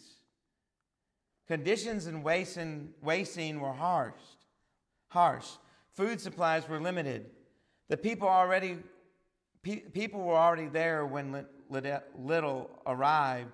Conditions 1.46 2.06
in 2.06 2.22
Weihsien 2.22 3.60
were 3.60 3.72
harsh. 3.72 4.14
Harsh. 5.08 5.48
Food 5.92 6.20
supplies 6.20 6.68
were 6.68 6.80
limited. 6.80 7.30
The 7.88 7.96
people 7.96 8.28
already 8.28 8.78
pe- 9.62 9.80
people 9.80 10.20
were 10.20 10.36
already 10.36 10.68
there 10.68 11.04
when 11.04 11.46
Liddell 11.68 12.70
arrived, 12.86 13.52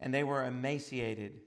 and 0.00 0.12
they 0.12 0.24
were 0.24 0.44
emaciated. 0.44 1.40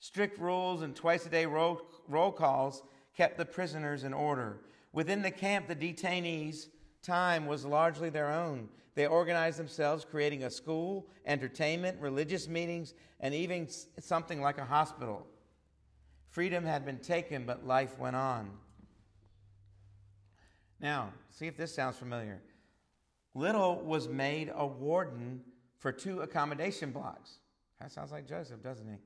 Strict 0.00 0.38
rules 0.38 0.82
and 0.82 0.96
twice 0.96 1.26
a 1.26 1.28
day 1.28 1.46
roll, 1.46 1.82
roll 2.08 2.32
calls 2.32 2.82
kept 3.14 3.36
the 3.36 3.44
prisoners 3.44 4.04
in 4.04 4.14
order. 4.14 4.60
Within 4.92 5.22
the 5.22 5.30
camp, 5.30 5.68
the 5.68 5.76
detainees' 5.76 6.68
time 7.02 7.46
was 7.46 7.64
largely 7.64 8.08
their 8.10 8.32
own. 8.32 8.68
They 8.94 9.06
organized 9.06 9.58
themselves, 9.58 10.04
creating 10.04 10.42
a 10.44 10.50
school, 10.50 11.06
entertainment, 11.26 12.00
religious 12.00 12.48
meetings, 12.48 12.94
and 13.20 13.34
even 13.34 13.68
something 13.98 14.40
like 14.40 14.58
a 14.58 14.64
hospital. 14.64 15.26
Freedom 16.28 16.64
had 16.64 16.84
been 16.84 16.98
taken, 16.98 17.44
but 17.44 17.66
life 17.66 17.98
went 17.98 18.16
on. 18.16 18.50
Now, 20.80 21.12
see 21.28 21.46
if 21.46 21.56
this 21.56 21.74
sounds 21.74 21.98
familiar. 21.98 22.40
Liddell 23.34 23.80
was 23.82 24.08
made 24.08 24.50
a 24.54 24.66
warden 24.66 25.42
for 25.78 25.92
two 25.92 26.20
accommodation 26.20 26.90
blocks. 26.90 27.38
That 27.80 27.92
sounds 27.92 28.12
like 28.12 28.26
Joseph, 28.26 28.62
doesn't 28.62 28.88
he? 28.88 28.96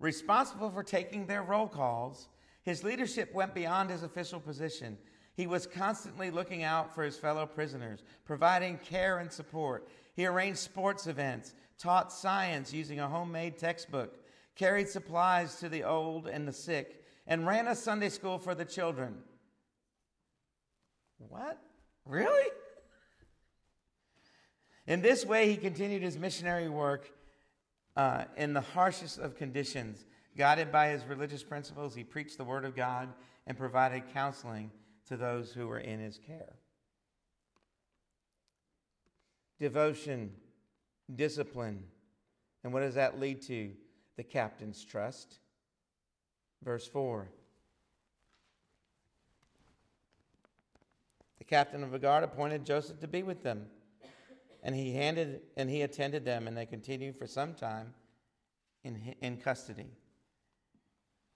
Responsible 0.00 0.70
for 0.70 0.82
taking 0.82 1.26
their 1.26 1.42
roll 1.42 1.68
calls, 1.68 2.28
his 2.62 2.82
leadership 2.82 3.32
went 3.34 3.54
beyond 3.54 3.90
his 3.90 4.02
official 4.02 4.40
position. 4.40 4.96
He 5.34 5.46
was 5.46 5.66
constantly 5.66 6.30
looking 6.30 6.62
out 6.62 6.94
for 6.94 7.04
his 7.04 7.18
fellow 7.18 7.44
prisoners, 7.44 8.02
providing 8.24 8.78
care 8.78 9.18
and 9.18 9.30
support. 9.30 9.88
He 10.16 10.26
arranged 10.26 10.58
sports 10.58 11.06
events, 11.06 11.54
taught 11.78 12.12
science 12.12 12.72
using 12.72 12.98
a 12.98 13.08
homemade 13.08 13.58
textbook, 13.58 14.16
carried 14.56 14.88
supplies 14.88 15.56
to 15.56 15.68
the 15.68 15.84
old 15.84 16.26
and 16.26 16.48
the 16.48 16.52
sick, 16.52 17.04
and 17.26 17.46
ran 17.46 17.68
a 17.68 17.74
Sunday 17.74 18.08
school 18.08 18.38
for 18.38 18.54
the 18.54 18.64
children. 18.64 19.16
What? 21.18 21.60
Really? 22.06 22.50
In 24.86 25.02
this 25.02 25.26
way, 25.26 25.50
he 25.50 25.56
continued 25.56 26.02
his 26.02 26.18
missionary 26.18 26.70
work 26.70 27.12
uh, 28.00 28.24
in 28.38 28.54
the 28.54 28.62
harshest 28.62 29.18
of 29.18 29.36
conditions. 29.36 30.06
Guided 30.34 30.72
by 30.72 30.88
his 30.88 31.04
religious 31.04 31.42
principles, 31.42 31.94
he 31.94 32.02
preached 32.02 32.38
the 32.38 32.44
word 32.44 32.64
of 32.64 32.74
God 32.74 33.12
and 33.46 33.58
provided 33.58 34.04
counseling 34.14 34.70
to 35.06 35.18
those 35.18 35.52
who 35.52 35.66
were 35.66 35.80
in 35.80 36.00
his 36.00 36.18
care. 36.26 36.54
Devotion, 39.58 40.32
discipline. 41.14 41.82
And 42.64 42.72
what 42.72 42.80
does 42.80 42.94
that 42.94 43.20
lead 43.20 43.42
to? 43.42 43.70
The 44.16 44.22
captain's 44.22 44.82
trust. 44.82 45.38
Verse 46.64 46.88
4. 46.88 47.28
The 51.38 51.44
captain 51.44 51.84
of 51.84 51.90
the 51.90 51.98
guard 51.98 52.24
appointed 52.24 52.64
Joseph 52.64 52.98
to 53.00 53.08
be 53.08 53.22
with 53.22 53.42
them. 53.42 53.66
And 54.62 54.74
he 54.74 54.92
handed 54.92 55.40
and 55.56 55.70
he 55.70 55.82
attended 55.82 56.24
them, 56.24 56.46
and 56.46 56.56
they 56.56 56.66
continued 56.66 57.16
for 57.16 57.26
some 57.26 57.54
time 57.54 57.94
in, 58.84 59.14
in 59.20 59.36
custody. 59.38 59.90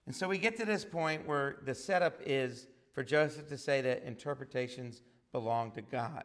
And 0.05 0.15
so 0.15 0.27
we 0.27 0.37
get 0.37 0.57
to 0.57 0.65
this 0.65 0.85
point 0.85 1.27
where 1.27 1.57
the 1.65 1.73
setup 1.73 2.19
is 2.25 2.67
for 2.93 3.03
Joseph 3.03 3.49
to 3.49 3.57
say 3.57 3.81
that 3.81 4.03
interpretations 4.03 5.01
belong 5.31 5.71
to 5.71 5.81
God. 5.81 6.23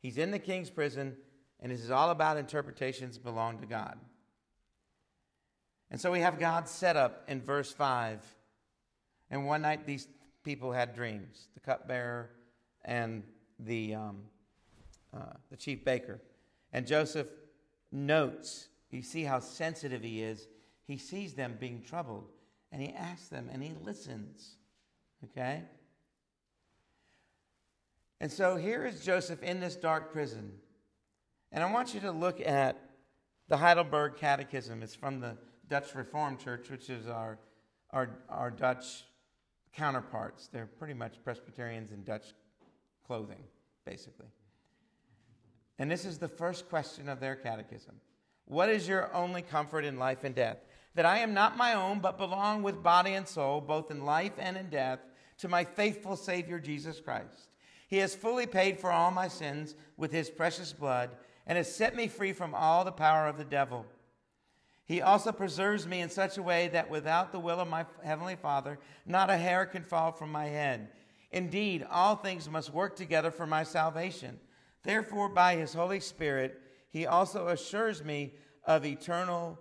He's 0.00 0.18
in 0.18 0.30
the 0.30 0.38
king's 0.38 0.70
prison, 0.70 1.16
and 1.60 1.72
this 1.72 1.80
is 1.80 1.90
all 1.90 2.10
about 2.10 2.36
interpretations 2.36 3.18
belong 3.18 3.58
to 3.60 3.66
God. 3.66 3.98
And 5.90 6.00
so 6.00 6.12
we 6.12 6.20
have 6.20 6.38
God 6.38 6.68
set 6.68 6.96
up 6.96 7.24
in 7.28 7.40
verse 7.40 7.72
5. 7.72 8.20
And 9.30 9.46
one 9.46 9.62
night 9.62 9.86
these 9.86 10.06
people 10.44 10.72
had 10.72 10.94
dreams 10.94 11.48
the 11.54 11.60
cupbearer 11.60 12.30
and 12.84 13.22
the, 13.58 13.94
um, 13.94 14.22
the 15.50 15.56
chief 15.56 15.84
baker. 15.84 16.20
And 16.72 16.86
Joseph 16.86 17.28
notes, 17.92 18.68
you 18.90 19.02
see 19.02 19.24
how 19.24 19.40
sensitive 19.40 20.02
he 20.02 20.22
is. 20.22 20.48
He 20.86 20.96
sees 20.96 21.34
them 21.34 21.56
being 21.58 21.82
troubled, 21.82 22.30
and 22.72 22.80
he 22.80 22.92
asks 22.92 23.28
them, 23.28 23.48
and 23.52 23.62
he 23.62 23.72
listens. 23.84 24.56
Okay? 25.24 25.62
And 28.20 28.30
so 28.30 28.56
here 28.56 28.84
is 28.84 29.04
Joseph 29.04 29.42
in 29.42 29.60
this 29.60 29.76
dark 29.76 30.12
prison. 30.12 30.52
And 31.52 31.62
I 31.62 31.70
want 31.70 31.94
you 31.94 32.00
to 32.00 32.10
look 32.10 32.40
at 32.40 32.78
the 33.48 33.56
Heidelberg 33.56 34.16
Catechism. 34.16 34.82
It's 34.82 34.94
from 34.94 35.20
the 35.20 35.36
Dutch 35.68 35.94
Reformed 35.94 36.38
Church, 36.38 36.68
which 36.70 36.90
is 36.90 37.06
our, 37.06 37.38
our, 37.90 38.10
our 38.28 38.50
Dutch 38.50 39.04
counterparts. 39.74 40.48
They're 40.48 40.66
pretty 40.66 40.94
much 40.94 41.22
Presbyterians 41.22 41.92
in 41.92 42.02
Dutch 42.04 42.34
clothing, 43.06 43.42
basically. 43.86 44.26
And 45.78 45.90
this 45.90 46.04
is 46.04 46.18
the 46.18 46.28
first 46.28 46.68
question 46.68 47.08
of 47.08 47.20
their 47.20 47.36
catechism 47.36 47.94
What 48.46 48.68
is 48.68 48.88
your 48.88 49.14
only 49.14 49.42
comfort 49.42 49.84
in 49.84 49.98
life 49.98 50.24
and 50.24 50.34
death? 50.34 50.58
That 50.94 51.06
I 51.06 51.18
am 51.18 51.34
not 51.34 51.56
my 51.56 51.74
own, 51.74 52.00
but 52.00 52.18
belong 52.18 52.62
with 52.62 52.82
body 52.82 53.14
and 53.14 53.28
soul, 53.28 53.60
both 53.60 53.90
in 53.90 54.04
life 54.04 54.32
and 54.38 54.56
in 54.56 54.68
death, 54.68 54.98
to 55.38 55.48
my 55.48 55.64
faithful 55.64 56.16
Savior 56.16 56.58
Jesus 56.58 57.00
Christ. 57.00 57.48
He 57.86 57.98
has 57.98 58.14
fully 58.14 58.46
paid 58.46 58.80
for 58.80 58.90
all 58.90 59.10
my 59.10 59.28
sins 59.28 59.76
with 59.96 60.12
his 60.12 60.28
precious 60.28 60.72
blood 60.72 61.10
and 61.46 61.56
has 61.56 61.74
set 61.74 61.94
me 61.96 62.08
free 62.08 62.32
from 62.32 62.54
all 62.54 62.84
the 62.84 62.92
power 62.92 63.26
of 63.26 63.38
the 63.38 63.44
devil. 63.44 63.86
He 64.84 65.00
also 65.02 65.32
preserves 65.32 65.86
me 65.86 66.00
in 66.00 66.10
such 66.10 66.38
a 66.38 66.42
way 66.42 66.68
that 66.68 66.90
without 66.90 67.30
the 67.30 67.38
will 67.38 67.60
of 67.60 67.68
my 67.68 67.86
heavenly 68.02 68.36
Father, 68.36 68.78
not 69.06 69.30
a 69.30 69.36
hair 69.36 69.66
can 69.66 69.82
fall 69.82 70.12
from 70.12 70.32
my 70.32 70.46
head. 70.46 70.88
Indeed, 71.30 71.86
all 71.90 72.16
things 72.16 72.48
must 72.48 72.72
work 72.72 72.96
together 72.96 73.30
for 73.30 73.46
my 73.46 73.62
salvation. 73.62 74.40
Therefore, 74.82 75.28
by 75.28 75.56
his 75.56 75.74
Holy 75.74 76.00
Spirit, 76.00 76.60
he 76.90 77.06
also 77.06 77.48
assures 77.48 78.02
me 78.04 78.32
of 78.64 78.84
eternal, 78.84 79.58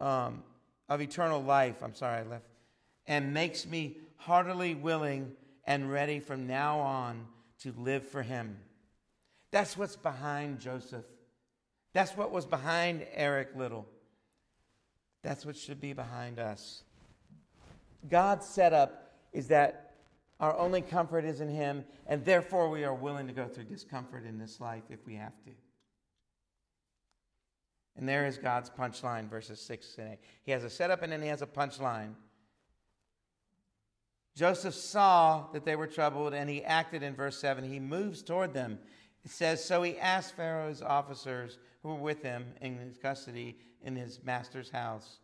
um, 0.00 0.42
of 0.88 1.00
eternal 1.00 1.42
life. 1.42 1.82
I'm 1.82 1.94
sorry, 1.94 2.20
I 2.20 2.22
left, 2.22 2.46
and 3.06 3.34
makes 3.34 3.66
me 3.66 3.98
heartily 4.16 4.74
willing 4.74 5.32
and 5.64 5.90
ready 5.90 6.20
from 6.20 6.46
now 6.46 6.78
on 6.80 7.26
to 7.60 7.72
live 7.78 8.06
for 8.06 8.22
Him. 8.22 8.58
That's 9.50 9.76
what's 9.76 9.96
behind 9.96 10.60
Joseph. 10.60 11.04
That's 11.92 12.16
what 12.16 12.30
was 12.30 12.46
behind 12.46 13.06
Eric 13.14 13.50
Liddell. 13.54 13.86
That's 15.22 15.44
what 15.44 15.56
should 15.56 15.80
be 15.80 15.92
behind 15.92 16.38
us. 16.38 16.82
God's 18.08 18.46
setup 18.46 19.12
is 19.32 19.48
that 19.48 19.91
our 20.42 20.58
only 20.58 20.82
comfort 20.82 21.24
is 21.24 21.40
in 21.40 21.48
Him, 21.48 21.84
and 22.06 22.24
therefore 22.24 22.68
we 22.68 22.84
are 22.84 22.94
willing 22.94 23.28
to 23.28 23.32
go 23.32 23.46
through 23.46 23.64
discomfort 23.64 24.26
in 24.26 24.38
this 24.38 24.60
life 24.60 24.82
if 24.90 25.06
we 25.06 25.14
have 25.14 25.40
to. 25.44 25.50
And 27.96 28.08
there 28.08 28.26
is 28.26 28.38
God's 28.38 28.68
punchline, 28.68 29.30
verses 29.30 29.60
6 29.60 29.96
and 29.98 30.12
8. 30.14 30.18
He 30.42 30.52
has 30.52 30.64
a 30.64 30.70
setup 30.70 31.02
and 31.02 31.12
then 31.12 31.22
he 31.22 31.28
has 31.28 31.42
a 31.42 31.46
punchline. 31.46 32.14
Joseph 34.34 34.74
saw 34.74 35.46
that 35.52 35.64
they 35.64 35.76
were 35.76 35.86
troubled 35.86 36.32
and 36.32 36.48
he 36.48 36.64
acted 36.64 37.02
in 37.02 37.14
verse 37.14 37.38
7. 37.38 37.62
He 37.70 37.78
moves 37.78 38.22
toward 38.22 38.54
them. 38.54 38.78
It 39.24 39.30
says, 39.30 39.62
So 39.62 39.82
he 39.82 39.98
asked 39.98 40.34
Pharaoh's 40.34 40.80
officers 40.80 41.58
who 41.82 41.90
were 41.90 41.94
with 41.96 42.22
him 42.22 42.46
in 42.62 42.78
his 42.78 42.96
custody 42.96 43.58
in 43.82 43.94
his 43.94 44.20
master's 44.24 44.70
house. 44.70 45.18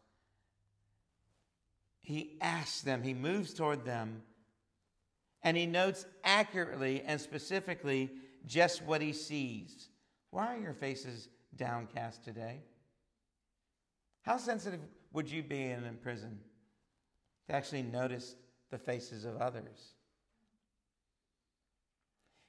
He 2.03 2.37
asks 2.41 2.83
them, 2.83 3.03
he 3.03 3.15
moves 3.15 3.55
toward 3.55 3.85
them, 3.85 4.23
and 5.49 5.57
he 5.57 5.65
notes 5.65 6.05
accurately 6.25 7.03
and 7.07 7.19
specifically 7.19 8.11
just 8.45 8.83
what 8.83 9.01
he 9.01 9.15
sees. 9.15 9.89
Why 10.31 10.55
are 10.55 10.59
your 10.59 10.75
faces 10.75 11.31
downcast 11.57 12.23
today? 12.23 12.61
How 14.21 14.37
sensitive 14.37 14.81
would 15.15 15.31
you 15.31 15.43
be 15.43 15.63
in, 15.63 15.99
prison 16.03 16.39
to 17.49 17.55
actually 17.55 17.81
notice 17.81 18.37
the 18.71 18.77
faces 18.77 19.25
of 19.25 19.39
others. 19.39 19.95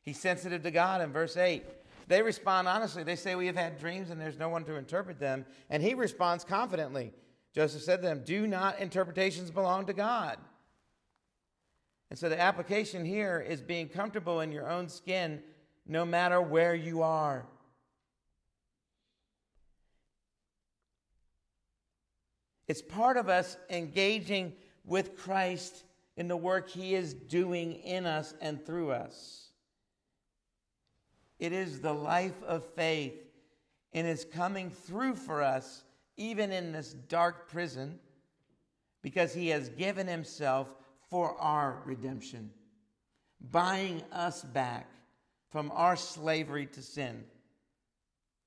He's 0.02 0.20
sensitive 0.20 0.62
to 0.64 0.72
God 0.72 1.00
in 1.00 1.14
verse 1.14 1.38
8. 1.38 1.64
They 2.10 2.22
respond 2.22 2.68
honestly. 2.68 3.04
They 3.04 3.16
say, 3.16 3.36
We 3.36 3.46
have 3.46 3.56
had 3.56 3.80
dreams 3.80 4.10
and 4.10 4.20
there's 4.20 4.38
no 4.38 4.50
one 4.50 4.66
to 4.66 4.76
interpret 4.76 5.22
them. 5.22 5.46
And 5.70 5.82
he 5.82 5.94
responds 5.94 6.44
confidently. 6.44 7.14
Joseph 7.56 7.82
said 7.82 8.02
to 8.02 8.10
them, 8.10 8.24
Do 8.26 8.46
not 8.46 8.78
interpretations 8.80 9.52
belong 9.52 9.86
to 9.86 9.94
God? 9.94 10.38
And 12.10 12.18
so 12.18 12.30
the 12.30 12.40
application 12.40 13.06
here 13.06 13.40
is 13.40 13.62
being 13.62 13.88
comfortable 13.88 14.42
in 14.42 14.52
your 14.52 14.70
own 14.70 14.90
skin 14.90 15.42
no 15.88 16.06
matter 16.06 16.42
where 16.42 16.76
you 16.76 17.02
are. 17.04 17.46
It's 22.68 22.82
part 22.82 23.18
of 23.18 23.30
us 23.30 23.58
engaging 23.70 24.54
with 24.86 25.18
Christ 25.18 25.84
in 26.18 26.28
the 26.28 26.38
work 26.38 26.70
He 26.70 26.94
is 26.94 27.14
doing 27.14 27.74
in 27.74 28.06
us 28.06 28.36
and 28.42 28.64
through 28.64 28.92
us. 28.92 29.50
It 31.40 31.52
is 31.54 31.80
the 31.80 31.94
life 31.94 32.44
of 32.44 32.66
faith 32.76 33.16
and 33.94 34.06
is 34.06 34.26
coming 34.26 34.70
through 34.70 35.16
for 35.16 35.42
us, 35.42 35.84
even 36.18 36.52
in 36.52 36.72
this 36.72 36.94
dark 36.94 37.50
prison, 37.50 37.98
because 39.02 39.34
He 39.34 39.48
has 39.48 39.70
given 39.70 40.06
Himself 40.06 40.68
for 41.10 41.36
our 41.40 41.82
redemption, 41.86 42.52
buying 43.52 44.04
us 44.12 44.44
back 44.44 44.88
from 45.50 45.72
our 45.74 45.96
slavery 45.96 46.68
to 46.68 46.82
sin. 46.82 47.24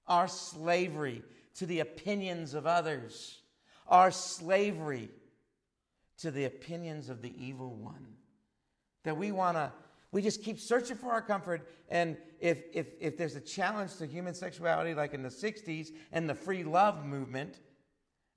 our 0.07 0.29
slavery 0.29 1.23
to 1.55 1.67
the 1.67 1.81
opinions 1.81 2.55
of 2.55 2.67
others, 2.67 3.41
our 3.89 4.11
slavery 4.11 5.09
to 6.19 6.31
the 6.31 6.45
opinions 6.45 7.09
of 7.09 7.23
the 7.23 7.33
evil 7.43 7.75
one. 7.75 8.07
That 9.05 9.17
we 9.17 9.33
want 9.33 9.57
to, 9.57 9.73
we 10.13 10.23
just 10.23 10.43
keep 10.43 10.59
searching 10.61 10.97
for 10.97 11.11
our 11.11 11.23
comfort. 11.23 11.69
And 11.89 12.17
if, 12.41 12.63
if, 12.73 12.89
if 13.01 13.17
there's 13.17 13.37
a 13.37 13.41
challenge 13.41 13.97
to 13.97 14.07
human 14.07 14.35
sexuality, 14.35 14.95
like 14.95 15.15
in 15.15 15.23
the 15.23 15.29
60s, 15.29 15.91
and 16.13 16.29
the 16.29 16.35
free 16.35 16.65
love 16.65 17.05
movement, 17.05 17.61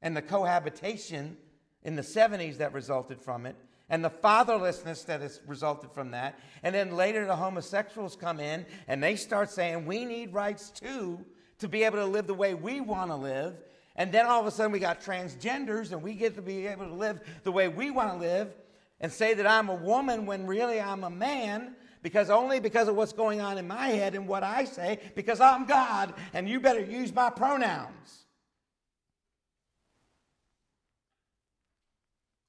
and 0.01 0.15
the 0.15 0.21
cohabitation 0.21 1.37
in 1.83 1.95
the 1.95 2.01
70s 2.01 2.57
that 2.57 2.73
resulted 2.73 3.21
from 3.21 3.45
it, 3.45 3.55
and 3.89 4.03
the 4.03 4.09
fatherlessness 4.09 5.05
that 5.05 5.21
has 5.21 5.41
resulted 5.45 5.91
from 5.91 6.11
that. 6.11 6.39
And 6.63 6.73
then 6.73 6.95
later 6.95 7.25
the 7.25 7.35
homosexuals 7.35 8.15
come 8.15 8.39
in 8.39 8.65
and 8.87 9.01
they 9.01 9.15
start 9.15 9.49
saying, 9.51 9.85
we 9.85 10.05
need 10.05 10.33
rights 10.33 10.69
too 10.69 11.23
to 11.59 11.67
be 11.67 11.83
able 11.83 11.97
to 11.97 12.05
live 12.05 12.27
the 12.27 12.33
way 12.33 12.53
we 12.53 12.81
want 12.81 13.11
to 13.11 13.15
live. 13.15 13.55
And 13.95 14.11
then 14.11 14.25
all 14.25 14.41
of 14.41 14.47
a 14.47 14.51
sudden 14.51 14.71
we 14.71 14.79
got 14.79 15.01
transgenders 15.01 15.91
and 15.91 16.01
we 16.01 16.13
get 16.13 16.35
to 16.35 16.41
be 16.41 16.67
able 16.67 16.87
to 16.87 16.93
live 16.93 17.21
the 17.43 17.51
way 17.51 17.67
we 17.67 17.91
want 17.91 18.11
to 18.11 18.17
live 18.17 18.53
and 18.99 19.11
say 19.11 19.33
that 19.35 19.47
I'm 19.47 19.69
a 19.69 19.75
woman 19.75 20.25
when 20.25 20.47
really 20.47 20.81
I'm 20.81 21.03
a 21.03 21.09
man 21.09 21.75
because 22.01 22.29
only 22.29 22.59
because 22.59 22.87
of 22.87 22.95
what's 22.95 23.13
going 23.13 23.41
on 23.41 23.57
in 23.57 23.67
my 23.67 23.87
head 23.87 24.15
and 24.15 24.27
what 24.27 24.43
I 24.43 24.65
say 24.65 24.99
because 25.15 25.39
I'm 25.39 25.65
God 25.65 26.13
and 26.33 26.49
you 26.49 26.59
better 26.59 26.81
use 26.81 27.13
my 27.13 27.29
pronouns. 27.29 28.24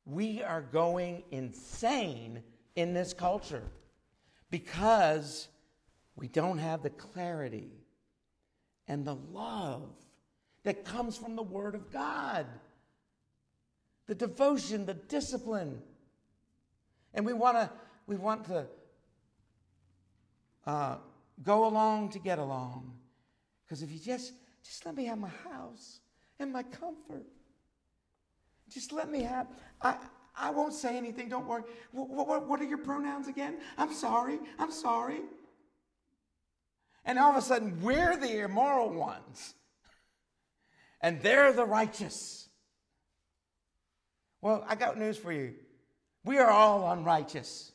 We 0.06 0.42
are 0.42 0.62
going 0.62 1.24
insane 1.30 2.42
in 2.76 2.94
this 2.94 3.12
culture 3.12 3.64
because 4.50 5.48
we 6.14 6.28
don't 6.28 6.58
have 6.58 6.82
the 6.82 6.90
clarity 6.90 7.72
and 8.88 9.04
the 9.04 9.16
love 9.32 9.90
that 10.62 10.84
comes 10.84 11.16
from 11.16 11.36
the 11.36 11.42
Word 11.42 11.74
of 11.74 11.92
God. 11.92 12.46
The 14.06 14.14
devotion, 14.14 14.86
the 14.86 14.94
discipline. 14.94 15.82
And 17.12 17.26
we 17.26 17.32
want 17.32 17.56
to 17.56 17.70
we 18.06 18.16
want 18.16 18.44
to 18.46 18.66
uh, 20.64 20.96
go 21.42 21.66
along 21.66 22.10
to 22.10 22.20
get 22.20 22.38
along. 22.38 22.92
Because 23.64 23.82
if 23.82 23.90
you 23.90 23.98
just 23.98 24.32
just 24.62 24.86
let 24.86 24.96
me 24.96 25.04
have 25.06 25.18
my 25.18 25.30
house 25.50 26.00
and 26.38 26.52
my 26.52 26.62
comfort. 26.62 27.26
Just 28.68 28.92
let 28.92 29.10
me 29.10 29.22
have 29.22 29.46
I 29.80 29.96
I 30.38 30.50
won't 30.50 30.74
say 30.74 30.96
anything, 30.98 31.28
don't 31.28 31.46
worry. 31.46 31.62
What, 31.92 32.26
what, 32.28 32.46
what 32.46 32.60
are 32.60 32.64
your 32.64 32.78
pronouns 32.78 33.26
again? 33.26 33.56
I'm 33.78 33.92
sorry, 33.92 34.38
I'm 34.58 34.70
sorry. 34.70 35.20
And 37.06 37.18
all 37.18 37.30
of 37.30 37.36
a 37.36 37.42
sudden, 37.42 37.80
we're 37.80 38.16
the 38.16 38.40
immoral 38.40 38.90
ones 38.90 39.54
and 41.00 41.20
they're 41.22 41.52
the 41.52 41.64
righteous. 41.64 42.48
Well, 44.40 44.64
I 44.68 44.74
got 44.74 44.98
news 44.98 45.16
for 45.16 45.32
you. 45.32 45.54
We 46.24 46.38
are 46.38 46.50
all 46.50 46.90
unrighteous, 46.90 47.72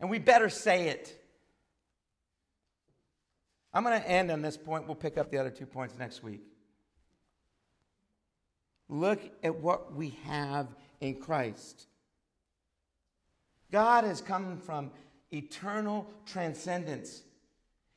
and 0.00 0.10
we 0.10 0.18
better 0.18 0.48
say 0.48 0.88
it. 0.88 1.18
I'm 3.72 3.84
going 3.84 4.00
to 4.00 4.08
end 4.08 4.30
on 4.30 4.42
this 4.42 4.56
point. 4.56 4.86
We'll 4.86 4.96
pick 4.96 5.16
up 5.16 5.30
the 5.30 5.38
other 5.38 5.50
two 5.50 5.66
points 5.66 5.94
next 5.98 6.22
week. 6.22 6.42
Look 8.92 9.20
at 9.42 9.56
what 9.56 9.94
we 9.94 10.10
have 10.24 10.68
in 11.00 11.16
Christ. 11.16 11.86
God 13.72 14.04
has 14.04 14.20
come 14.20 14.58
from 14.58 14.90
eternal 15.32 16.06
transcendence 16.26 17.22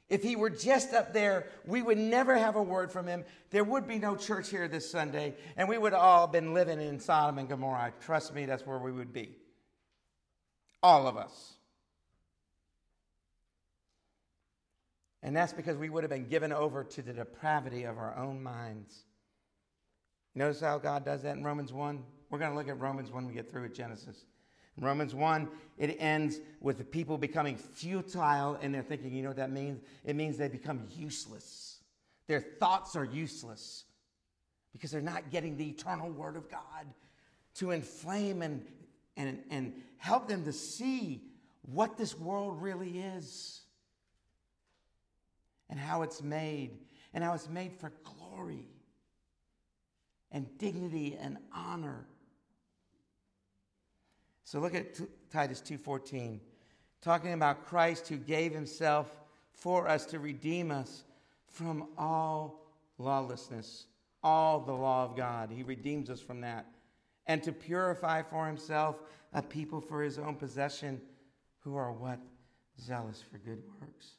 if 0.08 0.22
he 0.22 0.36
were 0.36 0.52
just 0.52 0.94
up 0.94 1.14
there, 1.14 1.48
we 1.66 1.82
would 1.82 1.98
never 1.98 2.38
have 2.38 2.56
a 2.56 2.62
word 2.62 2.92
from 2.92 3.08
him. 3.08 3.26
There 3.50 3.64
would 3.64 3.88
be 3.88 3.98
no 3.98 4.16
church 4.16 4.50
here 4.50 4.68
this 4.68 4.90
Sunday, 4.90 5.34
and 5.58 5.68
we 5.68 5.78
would 5.78 5.94
all 5.94 6.28
been 6.28 6.54
living 6.54 6.80
in 6.80 7.00
Sodom 7.00 7.40
and 7.40 7.50
Gomorrah. 7.50 7.92
Trust 8.02 8.34
me, 8.34 8.46
that's 8.46 8.66
where 8.66 8.78
we 8.78 8.92
would 8.92 9.12
be. 9.12 9.36
All 10.84 11.08
of 11.08 11.18
us. 11.18 11.54
And 15.24 15.36
that's 15.36 15.54
because 15.54 15.76
we 15.76 15.90
would 15.90 16.04
have 16.04 16.12
been 16.12 16.30
given 16.30 16.52
over 16.52 16.84
to 16.84 17.02
the 17.02 17.14
depravity 17.14 17.86
of 17.86 17.98
our 17.98 18.16
own 18.16 18.44
minds. 18.44 19.06
Notice 20.36 20.60
how 20.60 20.78
God 20.78 21.06
does 21.06 21.24
that 21.24 21.38
in 21.38 21.44
Romans 21.44 21.72
1? 21.72 22.04
We're 22.30 22.40
going 22.40 22.52
to 22.52 22.58
look 22.58 22.68
at 22.68 22.80
Romans 22.80 23.12
when 23.12 23.26
we 23.26 23.34
get 23.34 23.50
through 23.50 23.64
with 23.64 23.74
Genesis. 23.74 24.26
In 24.78 24.84
Romans 24.84 25.16
1, 25.16 25.48
it 25.78 25.96
ends 26.00 26.40
with 26.60 26.78
the 26.78 26.84
people 26.84 27.18
becoming 27.18 27.56
futile 27.56 28.56
in 28.56 28.74
their 28.74 28.84
thinking. 28.84 29.14
You 29.14 29.24
know 29.24 29.30
what 29.30 29.38
that 29.38 29.52
means? 29.52 29.82
It 30.04 30.18
means 30.18 30.38
they 30.38 30.50
become 30.50 30.88
useless. 30.98 31.78
Their 32.28 32.42
thoughts 32.42 32.96
are 32.98 33.06
useless 33.06 33.86
because 34.74 34.92
they're 34.92 35.00
not 35.00 35.32
getting 35.32 35.56
the 35.56 35.70
eternal 35.70 36.10
Word 36.10 36.36
of 36.36 36.50
God 36.50 36.86
to 37.56 37.72
inflame 37.72 38.42
and, 38.42 38.66
and, 39.16 39.42
and 39.50 39.74
help 39.98 40.28
them 40.28 40.44
to 40.44 40.52
see 40.52 41.24
what 41.62 41.98
this 41.98 42.18
world 42.20 42.62
really 42.62 43.00
is 43.00 43.62
and 45.70 45.80
how 45.80 46.02
it's 46.02 46.22
made 46.22 46.72
and 47.14 47.24
how 47.24 47.34
it's 47.34 47.48
made 47.48 47.72
for 47.80 47.94
glory 48.04 48.68
and 50.32 50.58
dignity 50.58 51.18
and 51.20 51.38
honor 51.54 52.06
so 54.46 54.60
look 54.60 54.76
at 54.76 55.00
Titus 55.32 55.60
2:14, 55.60 56.40
talking 57.02 57.34
about 57.34 57.66
Christ 57.66 58.08
who 58.08 58.18
gave 58.18 58.54
himself 58.54 59.12
for 59.54 59.88
us 59.88 60.06
to 60.08 60.20
redeem 60.20 60.70
us 60.70 61.04
from 61.48 61.90
all 61.98 62.62
lawlessness, 63.00 63.88
all 64.22 64.60
the 64.60 64.72
law 64.72 65.04
of 65.04 65.16
God. 65.16 65.50
He 65.50 65.64
redeems 65.64 66.12
us 66.12 66.22
from 66.22 66.42
that. 66.42 66.68
And 67.26 67.42
to 67.42 67.52
purify 67.52 68.22
for 68.22 68.46
himself 68.46 69.02
a 69.34 69.42
people 69.42 69.82
for 69.82 70.04
his 70.04 70.20
own 70.20 70.36
possession 70.36 71.02
who 71.62 71.76
are 71.76 71.92
what? 71.92 72.20
Zealous 72.80 73.24
for 73.24 73.40
good 73.40 73.64
works. 73.82 74.12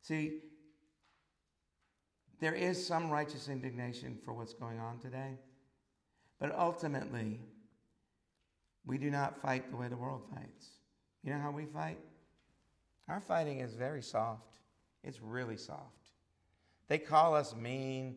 See, 0.00 0.40
there 2.42 2.54
is 2.54 2.84
some 2.84 3.08
righteous 3.08 3.48
indignation 3.48 4.18
for 4.24 4.34
what's 4.34 4.52
going 4.52 4.80
on 4.80 4.98
today, 4.98 5.38
but 6.40 6.52
ultimately, 6.58 7.38
we 8.84 8.98
do 8.98 9.10
not 9.12 9.40
fight 9.40 9.70
the 9.70 9.76
way 9.76 9.86
the 9.86 9.96
world 9.96 10.22
fights. 10.34 10.66
You 11.22 11.32
know 11.32 11.38
how 11.38 11.52
we 11.52 11.66
fight? 11.66 11.98
Our 13.08 13.20
fighting 13.20 13.60
is 13.60 13.74
very 13.74 14.02
soft. 14.02 14.42
It's 15.04 15.22
really 15.22 15.56
soft. 15.56 16.08
They 16.88 16.98
call 16.98 17.36
us 17.36 17.54
mean, 17.54 18.16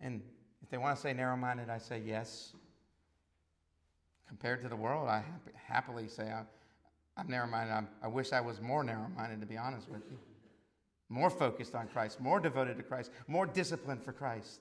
and 0.00 0.22
if 0.62 0.70
they 0.70 0.78
want 0.78 0.94
to 0.94 1.02
say 1.02 1.12
narrow 1.12 1.36
minded, 1.36 1.68
I 1.68 1.78
say 1.78 2.00
yes. 2.06 2.52
Compared 4.28 4.62
to 4.62 4.68
the 4.68 4.76
world, 4.76 5.08
I 5.08 5.24
happily 5.66 6.06
say 6.06 6.32
I'm, 7.16 7.28
narrow 7.28 7.48
minded. 7.48 7.88
I 8.00 8.06
wish 8.06 8.32
I 8.32 8.40
was 8.40 8.60
more 8.60 8.84
narrow 8.84 9.08
minded, 9.16 9.40
to 9.40 9.46
be 9.48 9.56
honest 9.56 9.90
with 9.90 10.02
you. 10.08 10.16
More 11.08 11.30
focused 11.30 11.74
on 11.74 11.88
Christ, 11.88 12.20
more 12.20 12.40
devoted 12.40 12.76
to 12.78 12.82
Christ, 12.82 13.10
more 13.28 13.46
disciplined 13.46 14.02
for 14.02 14.12
Christ. 14.12 14.60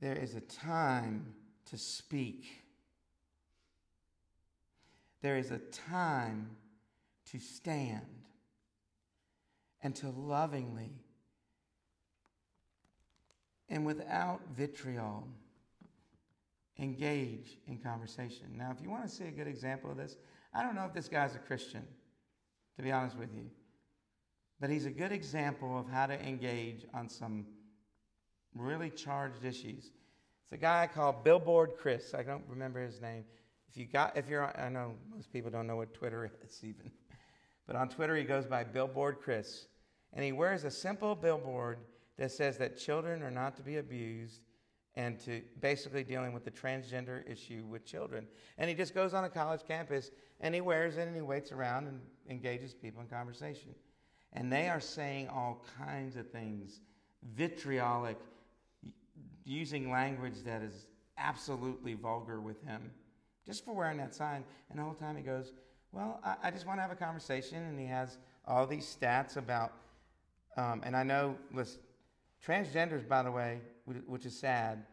There 0.00 0.14
is 0.14 0.34
a 0.34 0.40
time 0.40 1.34
to 1.70 1.76
speak. 1.76 2.46
There 5.22 5.36
is 5.36 5.50
a 5.50 5.58
time 5.58 6.50
to 7.32 7.38
stand 7.38 8.06
and 9.82 9.94
to 9.96 10.10
lovingly 10.10 10.92
and 13.68 13.84
without 13.84 14.40
vitriol 14.56 15.26
engage 16.78 17.58
in 17.66 17.78
conversation. 17.78 18.46
Now, 18.56 18.70
if 18.70 18.82
you 18.82 18.90
want 18.90 19.04
to 19.04 19.08
see 19.08 19.24
a 19.24 19.30
good 19.30 19.48
example 19.48 19.90
of 19.90 19.96
this, 19.96 20.16
I 20.56 20.62
don't 20.62 20.74
know 20.74 20.86
if 20.86 20.94
this 20.94 21.08
guy's 21.08 21.34
a 21.34 21.38
Christian, 21.38 21.82
to 22.76 22.82
be 22.82 22.90
honest 22.90 23.18
with 23.18 23.28
you, 23.34 23.50
but 24.58 24.70
he's 24.70 24.86
a 24.86 24.90
good 24.90 25.12
example 25.12 25.78
of 25.78 25.86
how 25.86 26.06
to 26.06 26.18
engage 26.26 26.86
on 26.94 27.10
some 27.10 27.44
really 28.54 28.88
charged 28.88 29.44
issues. 29.44 29.90
It's 30.44 30.52
a 30.52 30.56
guy 30.56 30.88
called 30.92 31.24
Billboard 31.24 31.72
Chris. 31.78 32.14
I 32.14 32.22
don't 32.22 32.44
remember 32.48 32.82
his 32.82 33.02
name. 33.02 33.24
If 33.68 33.76
you 33.76 33.84
got, 33.84 34.16
if 34.16 34.30
you're, 34.30 34.50
I 34.58 34.70
know 34.70 34.94
most 35.14 35.30
people 35.30 35.50
don't 35.50 35.66
know 35.66 35.76
what 35.76 35.92
Twitter 35.92 36.24
is 36.48 36.60
even, 36.64 36.90
but 37.66 37.76
on 37.76 37.90
Twitter 37.90 38.16
he 38.16 38.24
goes 38.24 38.46
by 38.46 38.64
Billboard 38.64 39.18
Chris, 39.20 39.66
and 40.14 40.24
he 40.24 40.32
wears 40.32 40.64
a 40.64 40.70
simple 40.70 41.14
billboard 41.14 41.80
that 42.16 42.32
says 42.32 42.56
that 42.56 42.78
children 42.78 43.22
are 43.22 43.30
not 43.30 43.56
to 43.56 43.62
be 43.62 43.76
abused, 43.76 44.40
and 44.96 45.20
to 45.20 45.42
basically 45.60 46.02
dealing 46.02 46.32
with 46.32 46.44
the 46.44 46.50
transgender 46.50 47.30
issue 47.30 47.64
with 47.68 47.84
children. 47.84 48.26
And 48.58 48.68
he 48.68 48.74
just 48.74 48.94
goes 48.94 49.12
on 49.14 49.24
a 49.24 49.28
college 49.28 49.60
campus 49.66 50.10
and 50.40 50.54
he 50.54 50.60
wears 50.60 50.96
it 50.96 51.06
and 51.06 51.14
he 51.14 51.22
waits 51.22 51.52
around 51.52 51.86
and 51.86 52.00
engages 52.28 52.74
people 52.74 53.02
in 53.02 53.08
conversation. 53.08 53.74
And 54.32 54.52
they 54.52 54.68
are 54.68 54.80
saying 54.80 55.28
all 55.28 55.64
kinds 55.78 56.16
of 56.16 56.30
things, 56.30 56.80
vitriolic 57.34 58.18
using 59.44 59.90
language 59.90 60.42
that 60.44 60.62
is 60.62 60.86
absolutely 61.18 61.94
vulgar 61.94 62.40
with 62.40 62.62
him 62.64 62.90
just 63.46 63.64
for 63.64 63.72
wearing 63.72 63.96
that 63.98 64.14
sign. 64.14 64.44
And 64.70 64.78
the 64.78 64.82
whole 64.82 64.94
time 64.94 65.16
he 65.16 65.22
goes, 65.22 65.52
Well, 65.92 66.20
I, 66.24 66.36
I 66.44 66.50
just 66.50 66.66
want 66.66 66.78
to 66.78 66.82
have 66.82 66.90
a 66.90 66.96
conversation, 66.96 67.62
and 67.62 67.78
he 67.78 67.86
has 67.86 68.18
all 68.46 68.66
these 68.66 68.84
stats 69.00 69.36
about, 69.36 69.72
um, 70.56 70.82
and 70.84 70.96
I 70.96 71.04
know, 71.04 71.36
listen, 71.52 71.80
transgenders, 72.44 73.06
by 73.06 73.22
the 73.22 73.30
way, 73.30 73.60
which 74.06 74.26
is 74.26 74.38
sad, 74.38 74.84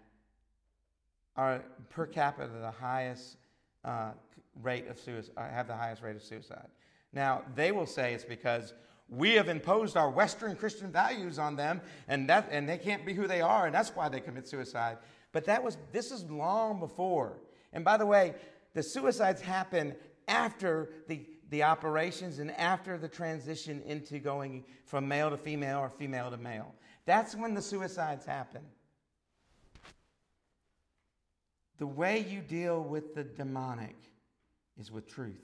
are 1.35 1.63
per 1.89 2.05
capita 2.05 2.51
the 2.61 2.71
highest 2.71 3.37
uh, 3.83 4.11
rate 4.61 4.87
of 4.87 4.99
suicide, 4.99 5.33
uh, 5.37 5.49
have 5.49 5.67
the 5.67 5.75
highest 5.75 6.01
rate 6.01 6.15
of 6.15 6.21
suicide. 6.21 6.67
Now, 7.11 7.43
they 7.55 7.71
will 7.71 7.85
say 7.85 8.13
it's 8.13 8.23
because 8.23 8.73
we 9.09 9.31
have 9.33 9.49
imposed 9.49 9.97
our 9.97 10.09
Western 10.09 10.55
Christian 10.55 10.91
values 10.91 11.37
on 11.37 11.55
them, 11.55 11.81
and, 12.07 12.29
that, 12.29 12.49
and 12.51 12.67
they 12.67 12.77
can't 12.77 13.05
be 13.05 13.13
who 13.13 13.27
they 13.27 13.41
are, 13.41 13.65
and 13.65 13.75
that's 13.75 13.95
why 13.95 14.09
they 14.09 14.19
commit 14.19 14.47
suicide. 14.47 14.97
But 15.31 15.45
that 15.45 15.63
was, 15.63 15.77
this 15.91 16.11
is 16.11 16.23
long 16.25 16.79
before. 16.79 17.39
And 17.73 17.83
by 17.83 17.97
the 17.97 18.05
way, 18.05 18.35
the 18.73 18.83
suicides 18.83 19.41
happen 19.41 19.95
after 20.27 20.89
the, 21.07 21.25
the 21.49 21.63
operations 21.63 22.39
and 22.39 22.51
after 22.51 22.97
the 22.97 23.07
transition 23.07 23.81
into 23.85 24.19
going 24.19 24.63
from 24.85 25.07
male 25.07 25.29
to 25.29 25.37
female 25.37 25.79
or 25.79 25.89
female 25.89 26.31
to 26.31 26.37
male. 26.37 26.73
That's 27.05 27.35
when 27.35 27.53
the 27.53 27.61
suicides 27.61 28.25
happen. 28.25 28.61
The 31.77 31.87
way 31.87 32.19
you 32.19 32.39
deal 32.41 32.81
with 32.81 33.15
the 33.15 33.23
demonic 33.23 33.95
is 34.79 34.91
with 34.91 35.07
truth. 35.07 35.43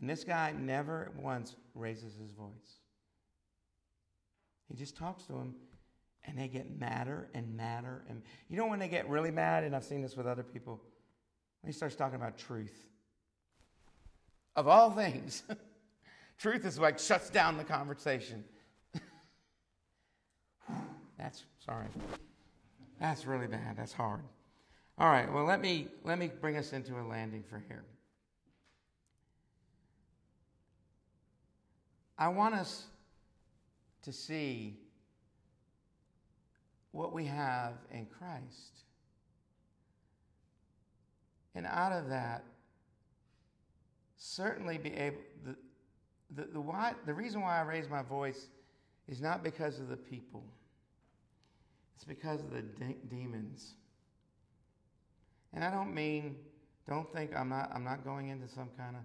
And 0.00 0.08
this 0.08 0.24
guy 0.24 0.52
never 0.58 1.12
once 1.16 1.56
raises 1.74 2.16
his 2.16 2.32
voice. 2.32 2.80
He 4.68 4.76
just 4.76 4.96
talks 4.96 5.24
to 5.24 5.34
him, 5.34 5.54
and 6.26 6.38
they 6.38 6.48
get 6.48 6.78
madder 6.78 7.28
and 7.34 7.56
madder. 7.56 8.02
And 8.08 8.22
you 8.48 8.56
know 8.56 8.66
when 8.66 8.78
they 8.78 8.88
get 8.88 9.08
really 9.08 9.30
mad, 9.30 9.64
and 9.64 9.74
I've 9.74 9.84
seen 9.84 10.02
this 10.02 10.16
with 10.16 10.26
other 10.26 10.42
people, 10.42 10.80
when 11.60 11.72
he 11.72 11.76
starts 11.76 11.96
talking 11.96 12.16
about 12.16 12.38
truth. 12.38 12.88
Of 14.56 14.68
all 14.68 14.90
things, 14.90 15.42
truth 16.38 16.64
is 16.64 16.78
like 16.78 16.98
shuts 16.98 17.30
down 17.30 17.56
the 17.56 17.64
conversation. 17.64 18.44
That's 21.20 21.44
sorry. 21.64 21.88
That's 22.98 23.26
really 23.26 23.46
bad. 23.46 23.76
That's 23.76 23.92
hard. 23.92 24.22
All 24.98 25.08
right, 25.08 25.32
well 25.32 25.44
let 25.44 25.60
me 25.60 25.88
let 26.04 26.18
me 26.18 26.30
bring 26.40 26.56
us 26.56 26.72
into 26.72 26.98
a 26.98 27.04
landing 27.04 27.44
for 27.48 27.62
here. 27.68 27.84
I 32.18 32.28
want 32.28 32.54
us 32.54 32.84
to 34.02 34.12
see 34.12 34.76
what 36.92 37.12
we 37.12 37.24
have 37.24 37.74
in 37.90 38.06
Christ. 38.06 38.84
And 41.54 41.66
out 41.66 41.92
of 41.92 42.08
that, 42.10 42.44
certainly 44.16 44.78
be 44.78 44.92
able, 44.94 45.18
the, 45.44 45.56
the, 46.36 46.48
the, 46.52 46.60
why, 46.60 46.94
the 47.06 47.14
reason 47.14 47.40
why 47.40 47.58
I 47.58 47.62
raise 47.62 47.88
my 47.88 48.02
voice 48.02 48.48
is 49.08 49.20
not 49.20 49.42
because 49.42 49.80
of 49.80 49.88
the 49.88 49.96
people, 49.96 50.44
it's 52.00 52.06
because 52.06 52.40
of 52.40 52.50
the 52.50 52.62
de- 52.62 52.96
demons. 53.10 53.74
And 55.52 55.62
I 55.62 55.70
don't 55.70 55.94
mean, 55.94 56.36
don't 56.88 57.12
think 57.12 57.36
I'm 57.36 57.50
not, 57.50 57.70
I'm 57.74 57.84
not 57.84 58.04
going 58.04 58.30
into 58.30 58.48
some 58.48 58.70
kind 58.78 58.96
of, 58.96 59.02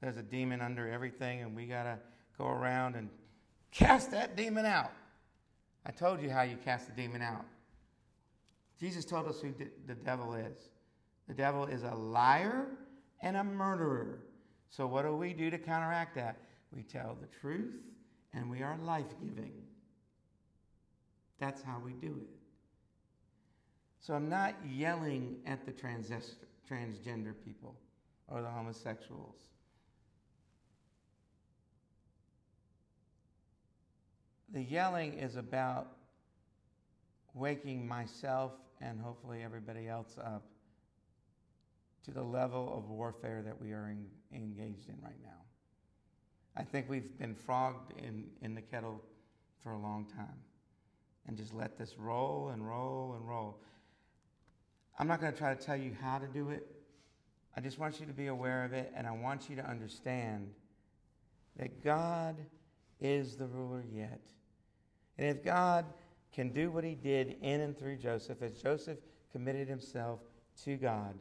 there's 0.00 0.16
a 0.16 0.22
demon 0.22 0.60
under 0.60 0.88
everything 0.88 1.42
and 1.42 1.56
we 1.56 1.66
got 1.66 1.82
to 1.82 1.98
go 2.38 2.46
around 2.46 2.94
and 2.94 3.08
cast 3.72 4.12
that 4.12 4.36
demon 4.36 4.64
out. 4.64 4.92
I 5.84 5.90
told 5.90 6.22
you 6.22 6.30
how 6.30 6.42
you 6.42 6.56
cast 6.56 6.86
the 6.86 6.92
demon 6.92 7.20
out. 7.20 7.44
Jesus 8.78 9.04
told 9.04 9.26
us 9.26 9.40
who 9.40 9.52
the 9.88 9.96
devil 9.96 10.34
is. 10.34 10.56
The 11.26 11.34
devil 11.34 11.64
is 11.64 11.82
a 11.82 11.96
liar 11.96 12.68
and 13.22 13.36
a 13.36 13.42
murderer. 13.42 14.20
So, 14.70 14.86
what 14.86 15.02
do 15.02 15.16
we 15.16 15.32
do 15.32 15.50
to 15.50 15.58
counteract 15.58 16.14
that? 16.14 16.36
We 16.70 16.84
tell 16.84 17.16
the 17.20 17.26
truth 17.40 17.74
and 18.32 18.48
we 18.48 18.62
are 18.62 18.78
life 18.78 19.14
giving. 19.20 19.63
That's 21.38 21.62
how 21.62 21.80
we 21.84 21.92
do 21.92 22.18
it. 22.20 22.28
So, 24.00 24.14
I'm 24.14 24.28
not 24.28 24.54
yelling 24.68 25.36
at 25.46 25.64
the 25.64 25.72
transgender 25.72 27.34
people 27.44 27.74
or 28.28 28.42
the 28.42 28.48
homosexuals. 28.48 29.40
The 34.52 34.62
yelling 34.62 35.14
is 35.14 35.36
about 35.36 35.88
waking 37.32 37.88
myself 37.88 38.52
and 38.80 39.00
hopefully 39.00 39.42
everybody 39.42 39.88
else 39.88 40.16
up 40.18 40.44
to 42.04 42.10
the 42.10 42.22
level 42.22 42.76
of 42.76 42.90
warfare 42.90 43.42
that 43.44 43.60
we 43.60 43.72
are 43.72 43.88
in, 43.88 44.06
engaged 44.32 44.88
in 44.88 44.96
right 45.02 45.20
now. 45.22 45.30
I 46.56 46.62
think 46.62 46.88
we've 46.88 47.18
been 47.18 47.34
frogged 47.34 47.98
in, 47.98 48.26
in 48.42 48.54
the 48.54 48.60
kettle 48.60 49.02
for 49.62 49.72
a 49.72 49.78
long 49.78 50.06
time 50.14 50.38
and 51.26 51.36
just 51.36 51.54
let 51.54 51.78
this 51.78 51.96
roll 51.98 52.50
and 52.50 52.66
roll 52.66 53.14
and 53.16 53.28
roll. 53.28 53.58
I'm 54.98 55.08
not 55.08 55.20
going 55.20 55.32
to 55.32 55.38
try 55.38 55.54
to 55.54 55.60
tell 55.60 55.76
you 55.76 55.92
how 56.00 56.18
to 56.18 56.26
do 56.26 56.50
it. 56.50 56.66
I 57.56 57.60
just 57.60 57.78
want 57.78 58.00
you 58.00 58.06
to 58.06 58.12
be 58.12 58.26
aware 58.26 58.64
of 58.64 58.72
it, 58.72 58.92
and 58.96 59.06
I 59.06 59.12
want 59.12 59.48
you 59.48 59.56
to 59.56 59.68
understand 59.68 60.50
that 61.56 61.82
God 61.82 62.36
is 63.00 63.36
the 63.36 63.46
ruler 63.46 63.84
yet. 63.92 64.20
And 65.18 65.28
if 65.28 65.44
God 65.44 65.84
can 66.32 66.50
do 66.50 66.70
what 66.70 66.82
he 66.82 66.94
did 66.94 67.36
in 67.42 67.60
and 67.60 67.78
through 67.78 67.96
Joseph, 67.96 68.42
as 68.42 68.60
Joseph 68.60 68.98
committed 69.30 69.68
himself 69.68 70.20
to 70.64 70.76
God, 70.76 71.14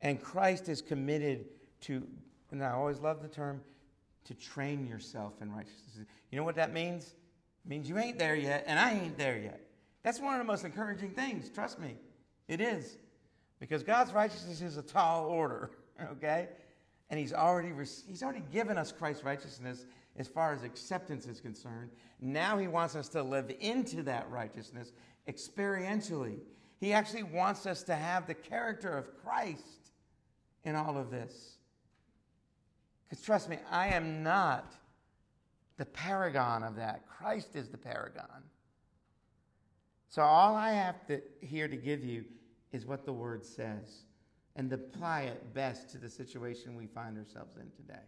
and 0.00 0.22
Christ 0.22 0.68
is 0.68 0.80
committed 0.80 1.46
to, 1.82 2.06
and 2.50 2.64
I 2.64 2.70
always 2.70 3.00
love 3.00 3.22
the 3.22 3.28
term, 3.28 3.60
to 4.24 4.34
train 4.34 4.86
yourself 4.86 5.34
in 5.40 5.50
righteousness. 5.52 6.06
You 6.30 6.38
know 6.38 6.44
what 6.44 6.56
that 6.56 6.72
means? 6.72 7.14
Means 7.68 7.86
you 7.86 7.98
ain't 7.98 8.18
there 8.18 8.34
yet, 8.34 8.64
and 8.66 8.78
I 8.78 8.92
ain't 8.92 9.18
there 9.18 9.38
yet. 9.38 9.60
That's 10.02 10.20
one 10.20 10.32
of 10.32 10.38
the 10.38 10.44
most 10.44 10.64
encouraging 10.64 11.10
things, 11.10 11.50
trust 11.50 11.78
me. 11.78 11.96
It 12.48 12.62
is. 12.62 12.96
Because 13.60 13.82
God's 13.82 14.12
righteousness 14.12 14.62
is 14.62 14.78
a 14.78 14.82
tall 14.82 15.26
order, 15.26 15.70
okay? 16.12 16.48
And 17.10 17.20
he's 17.20 17.34
already, 17.34 17.72
he's 18.06 18.22
already 18.22 18.42
given 18.50 18.78
us 18.78 18.90
Christ's 18.90 19.22
righteousness 19.22 19.84
as 20.16 20.26
far 20.26 20.54
as 20.54 20.62
acceptance 20.62 21.26
is 21.26 21.40
concerned. 21.40 21.90
Now 22.20 22.56
he 22.56 22.68
wants 22.68 22.96
us 22.96 23.08
to 23.10 23.22
live 23.22 23.52
into 23.60 24.02
that 24.04 24.30
righteousness 24.30 24.92
experientially. 25.28 26.38
He 26.80 26.94
actually 26.94 27.22
wants 27.22 27.66
us 27.66 27.82
to 27.84 27.94
have 27.94 28.26
the 28.26 28.34
character 28.34 28.96
of 28.96 29.10
Christ 29.22 29.92
in 30.64 30.74
all 30.74 30.96
of 30.96 31.10
this. 31.10 31.58
Because 33.08 33.24
trust 33.24 33.48
me, 33.48 33.58
I 33.70 33.88
am 33.88 34.22
not 34.22 34.74
the 35.78 35.86
paragon 35.86 36.62
of 36.62 36.76
that. 36.76 37.06
Christ 37.08 37.56
is 37.56 37.68
the 37.68 37.78
paragon. 37.78 38.42
So 40.08 40.22
all 40.22 40.54
I 40.54 40.72
have 40.72 41.06
to, 41.06 41.22
here 41.40 41.68
to 41.68 41.76
give 41.76 42.04
you 42.04 42.24
is 42.72 42.84
what 42.84 43.04
the 43.04 43.12
word 43.12 43.44
says 43.44 44.04
and 44.56 44.72
apply 44.72 45.22
it 45.22 45.54
best 45.54 45.88
to 45.90 45.98
the 45.98 46.10
situation 46.10 46.76
we 46.76 46.86
find 46.86 47.16
ourselves 47.16 47.56
in 47.56 47.70
today. 47.76 48.02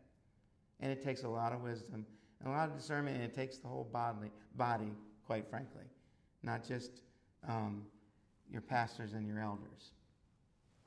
And 0.81 0.91
it 0.91 1.03
takes 1.03 1.23
a 1.23 1.29
lot 1.29 1.53
of 1.53 1.63
wisdom 1.63 2.05
and 2.41 2.49
a 2.49 2.57
lot 2.57 2.69
of 2.69 2.77
discernment, 2.77 3.17
and 3.17 3.25
it 3.25 3.35
takes 3.35 3.59
the 3.59 3.69
whole 3.69 3.89
bodily, 3.93 4.31
body, 4.57 4.91
quite 5.27 5.49
frankly, 5.49 5.85
not 6.43 6.67
just 6.67 7.03
um, 7.47 7.83
your 8.51 8.63
pastors 8.63 9.13
and 9.13 9.27
your 9.29 9.39
elders. 9.39 9.93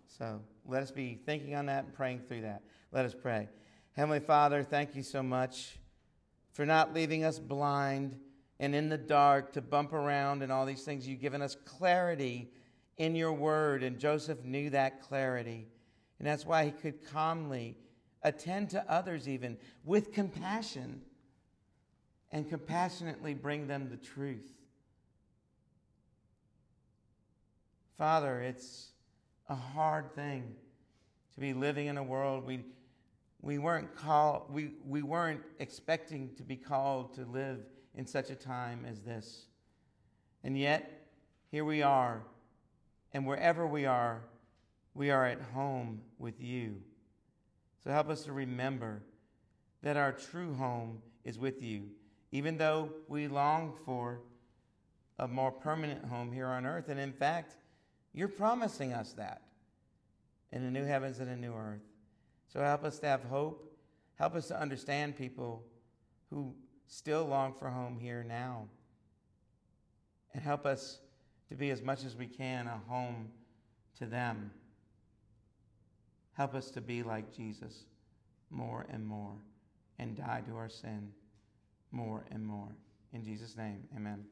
So 0.08 0.42
let 0.66 0.84
us 0.84 0.92
be 0.92 1.20
thinking 1.26 1.56
on 1.56 1.68
that 1.68 1.86
and 1.86 1.94
praying 1.94 2.22
through 2.28 2.42
that. 2.42 2.64
Let 2.92 3.06
us 3.06 3.16
pray. 3.20 3.48
Heavenly 3.96 4.20
Father, 4.20 4.64
thank 4.64 4.96
you 4.96 5.04
so 5.04 5.24
much 5.24 5.78
for 6.54 6.66
not 6.66 6.94
leaving 6.94 7.24
us 7.24 7.40
blind 7.40 8.18
and 8.60 8.74
in 8.74 8.88
the 8.88 8.98
dark 8.98 9.52
to 9.54 9.62
bump 9.62 9.92
around 9.92 10.42
and 10.42 10.52
all 10.52 10.66
these 10.66 10.84
things. 10.84 11.08
You've 11.08 11.20
given 11.20 11.42
us 11.42 11.58
clarity 11.66 12.50
in 12.98 13.16
your 13.16 13.34
word, 13.34 13.84
and 13.84 14.00
Joseph 14.00 14.44
knew 14.46 14.70
that 14.70 15.02
clarity. 15.02 15.68
And 16.20 16.28
that's 16.28 16.46
why 16.46 16.66
he 16.66 16.72
could 16.72 17.04
calmly 17.12 17.76
attend 18.22 18.70
to 18.70 18.90
others, 18.90 19.28
even 19.28 19.58
with 19.84 20.14
compassion, 20.14 21.02
and 22.32 22.48
compassionately 22.48 23.34
bring 23.34 23.68
them 23.68 23.90
the 23.90 23.98
truth. 23.98 24.50
Father, 27.98 28.42
it's 28.42 28.92
a 29.50 29.56
hard 29.56 30.14
thing 30.16 30.56
to 31.34 31.40
be 31.40 31.54
living 31.54 31.88
in 31.88 31.98
a 31.98 32.04
world 32.04 32.46
we, 32.46 32.64
we 33.44 33.58
weren't 33.58 33.94
called 33.94 34.46
we, 34.50 34.72
we 34.88 35.04
weren't 35.04 35.42
expecting 35.60 36.34
to 36.38 36.44
be 36.44 36.56
called 36.56 37.14
to 37.14 37.26
live 37.26 37.60
in 37.94 38.08
such 38.08 38.32
a 38.32 38.36
time 38.36 38.86
as 38.90 39.02
this. 39.02 39.48
And 40.44 40.58
yet 40.58 41.08
here 41.52 41.66
we 41.66 41.84
are 41.84 42.24
and 43.14 43.28
wherever 43.28 43.68
we 43.68 43.86
are 43.86 44.22
we 44.96 45.12
are 45.12 45.26
at 45.26 45.42
home 45.54 46.02
with 46.18 46.42
you. 46.42 46.82
So 47.84 47.92
help 47.92 48.10
us 48.10 48.24
to 48.24 48.32
remember 48.32 49.04
that 49.82 49.98
our 49.98 50.14
true 50.14 50.54
home 50.54 51.00
is 51.26 51.38
with 51.38 51.62
you. 51.62 51.90
Even 52.32 52.58
though 52.58 52.92
we 53.10 53.28
long 53.28 53.74
for 53.86 54.22
a 55.20 55.28
more 55.28 55.52
permanent 55.52 56.06
home 56.06 56.32
here 56.32 56.48
on 56.48 56.66
earth 56.66 56.88
and 56.88 57.00
in 57.00 57.12
fact 57.12 57.58
you're 58.14 58.30
promising 58.30 58.94
us 58.94 59.12
that 59.14 59.42
in 60.54 60.64
the 60.64 60.72
new 60.72 60.86
heavens 60.86 61.20
and 61.20 61.30
a 61.30 61.36
new 61.36 61.54
earth. 61.54 61.82
So 62.48 62.60
help 62.60 62.84
us 62.84 63.00
to 63.00 63.08
have 63.08 63.24
hope. 63.24 63.72
Help 64.16 64.36
us 64.36 64.48
to 64.48 64.60
understand 64.60 65.18
people 65.18 65.64
who 66.30 66.54
still 66.88 67.26
long 67.26 67.54
for 67.54 67.70
home 67.70 67.98
here 68.00 68.24
now. 68.28 68.68
And 70.34 70.42
help 70.42 70.66
us 70.66 71.00
to 71.50 71.56
be 71.56 71.70
as 71.70 71.82
much 71.82 72.06
as 72.06 72.16
we 72.16 72.28
can 72.28 72.68
a 72.68 72.82
home 72.88 73.30
to 74.00 74.06
them. 74.06 74.52
Help 76.34 76.56
us 76.56 76.72
to 76.72 76.82
be 76.82 77.04
like 77.04 77.36
Jesus 77.36 77.86
more 78.50 78.86
and 78.90 79.06
more 79.06 79.36
and 80.00 80.16
die 80.16 80.42
to 80.48 80.56
our 80.56 80.70
sin 80.70 81.12
more 81.94 82.26
and 82.32 82.46
more. 82.46 82.76
In 83.14 83.24
Jesus' 83.24 83.56
name, 83.56 83.84
amen. 83.96 84.26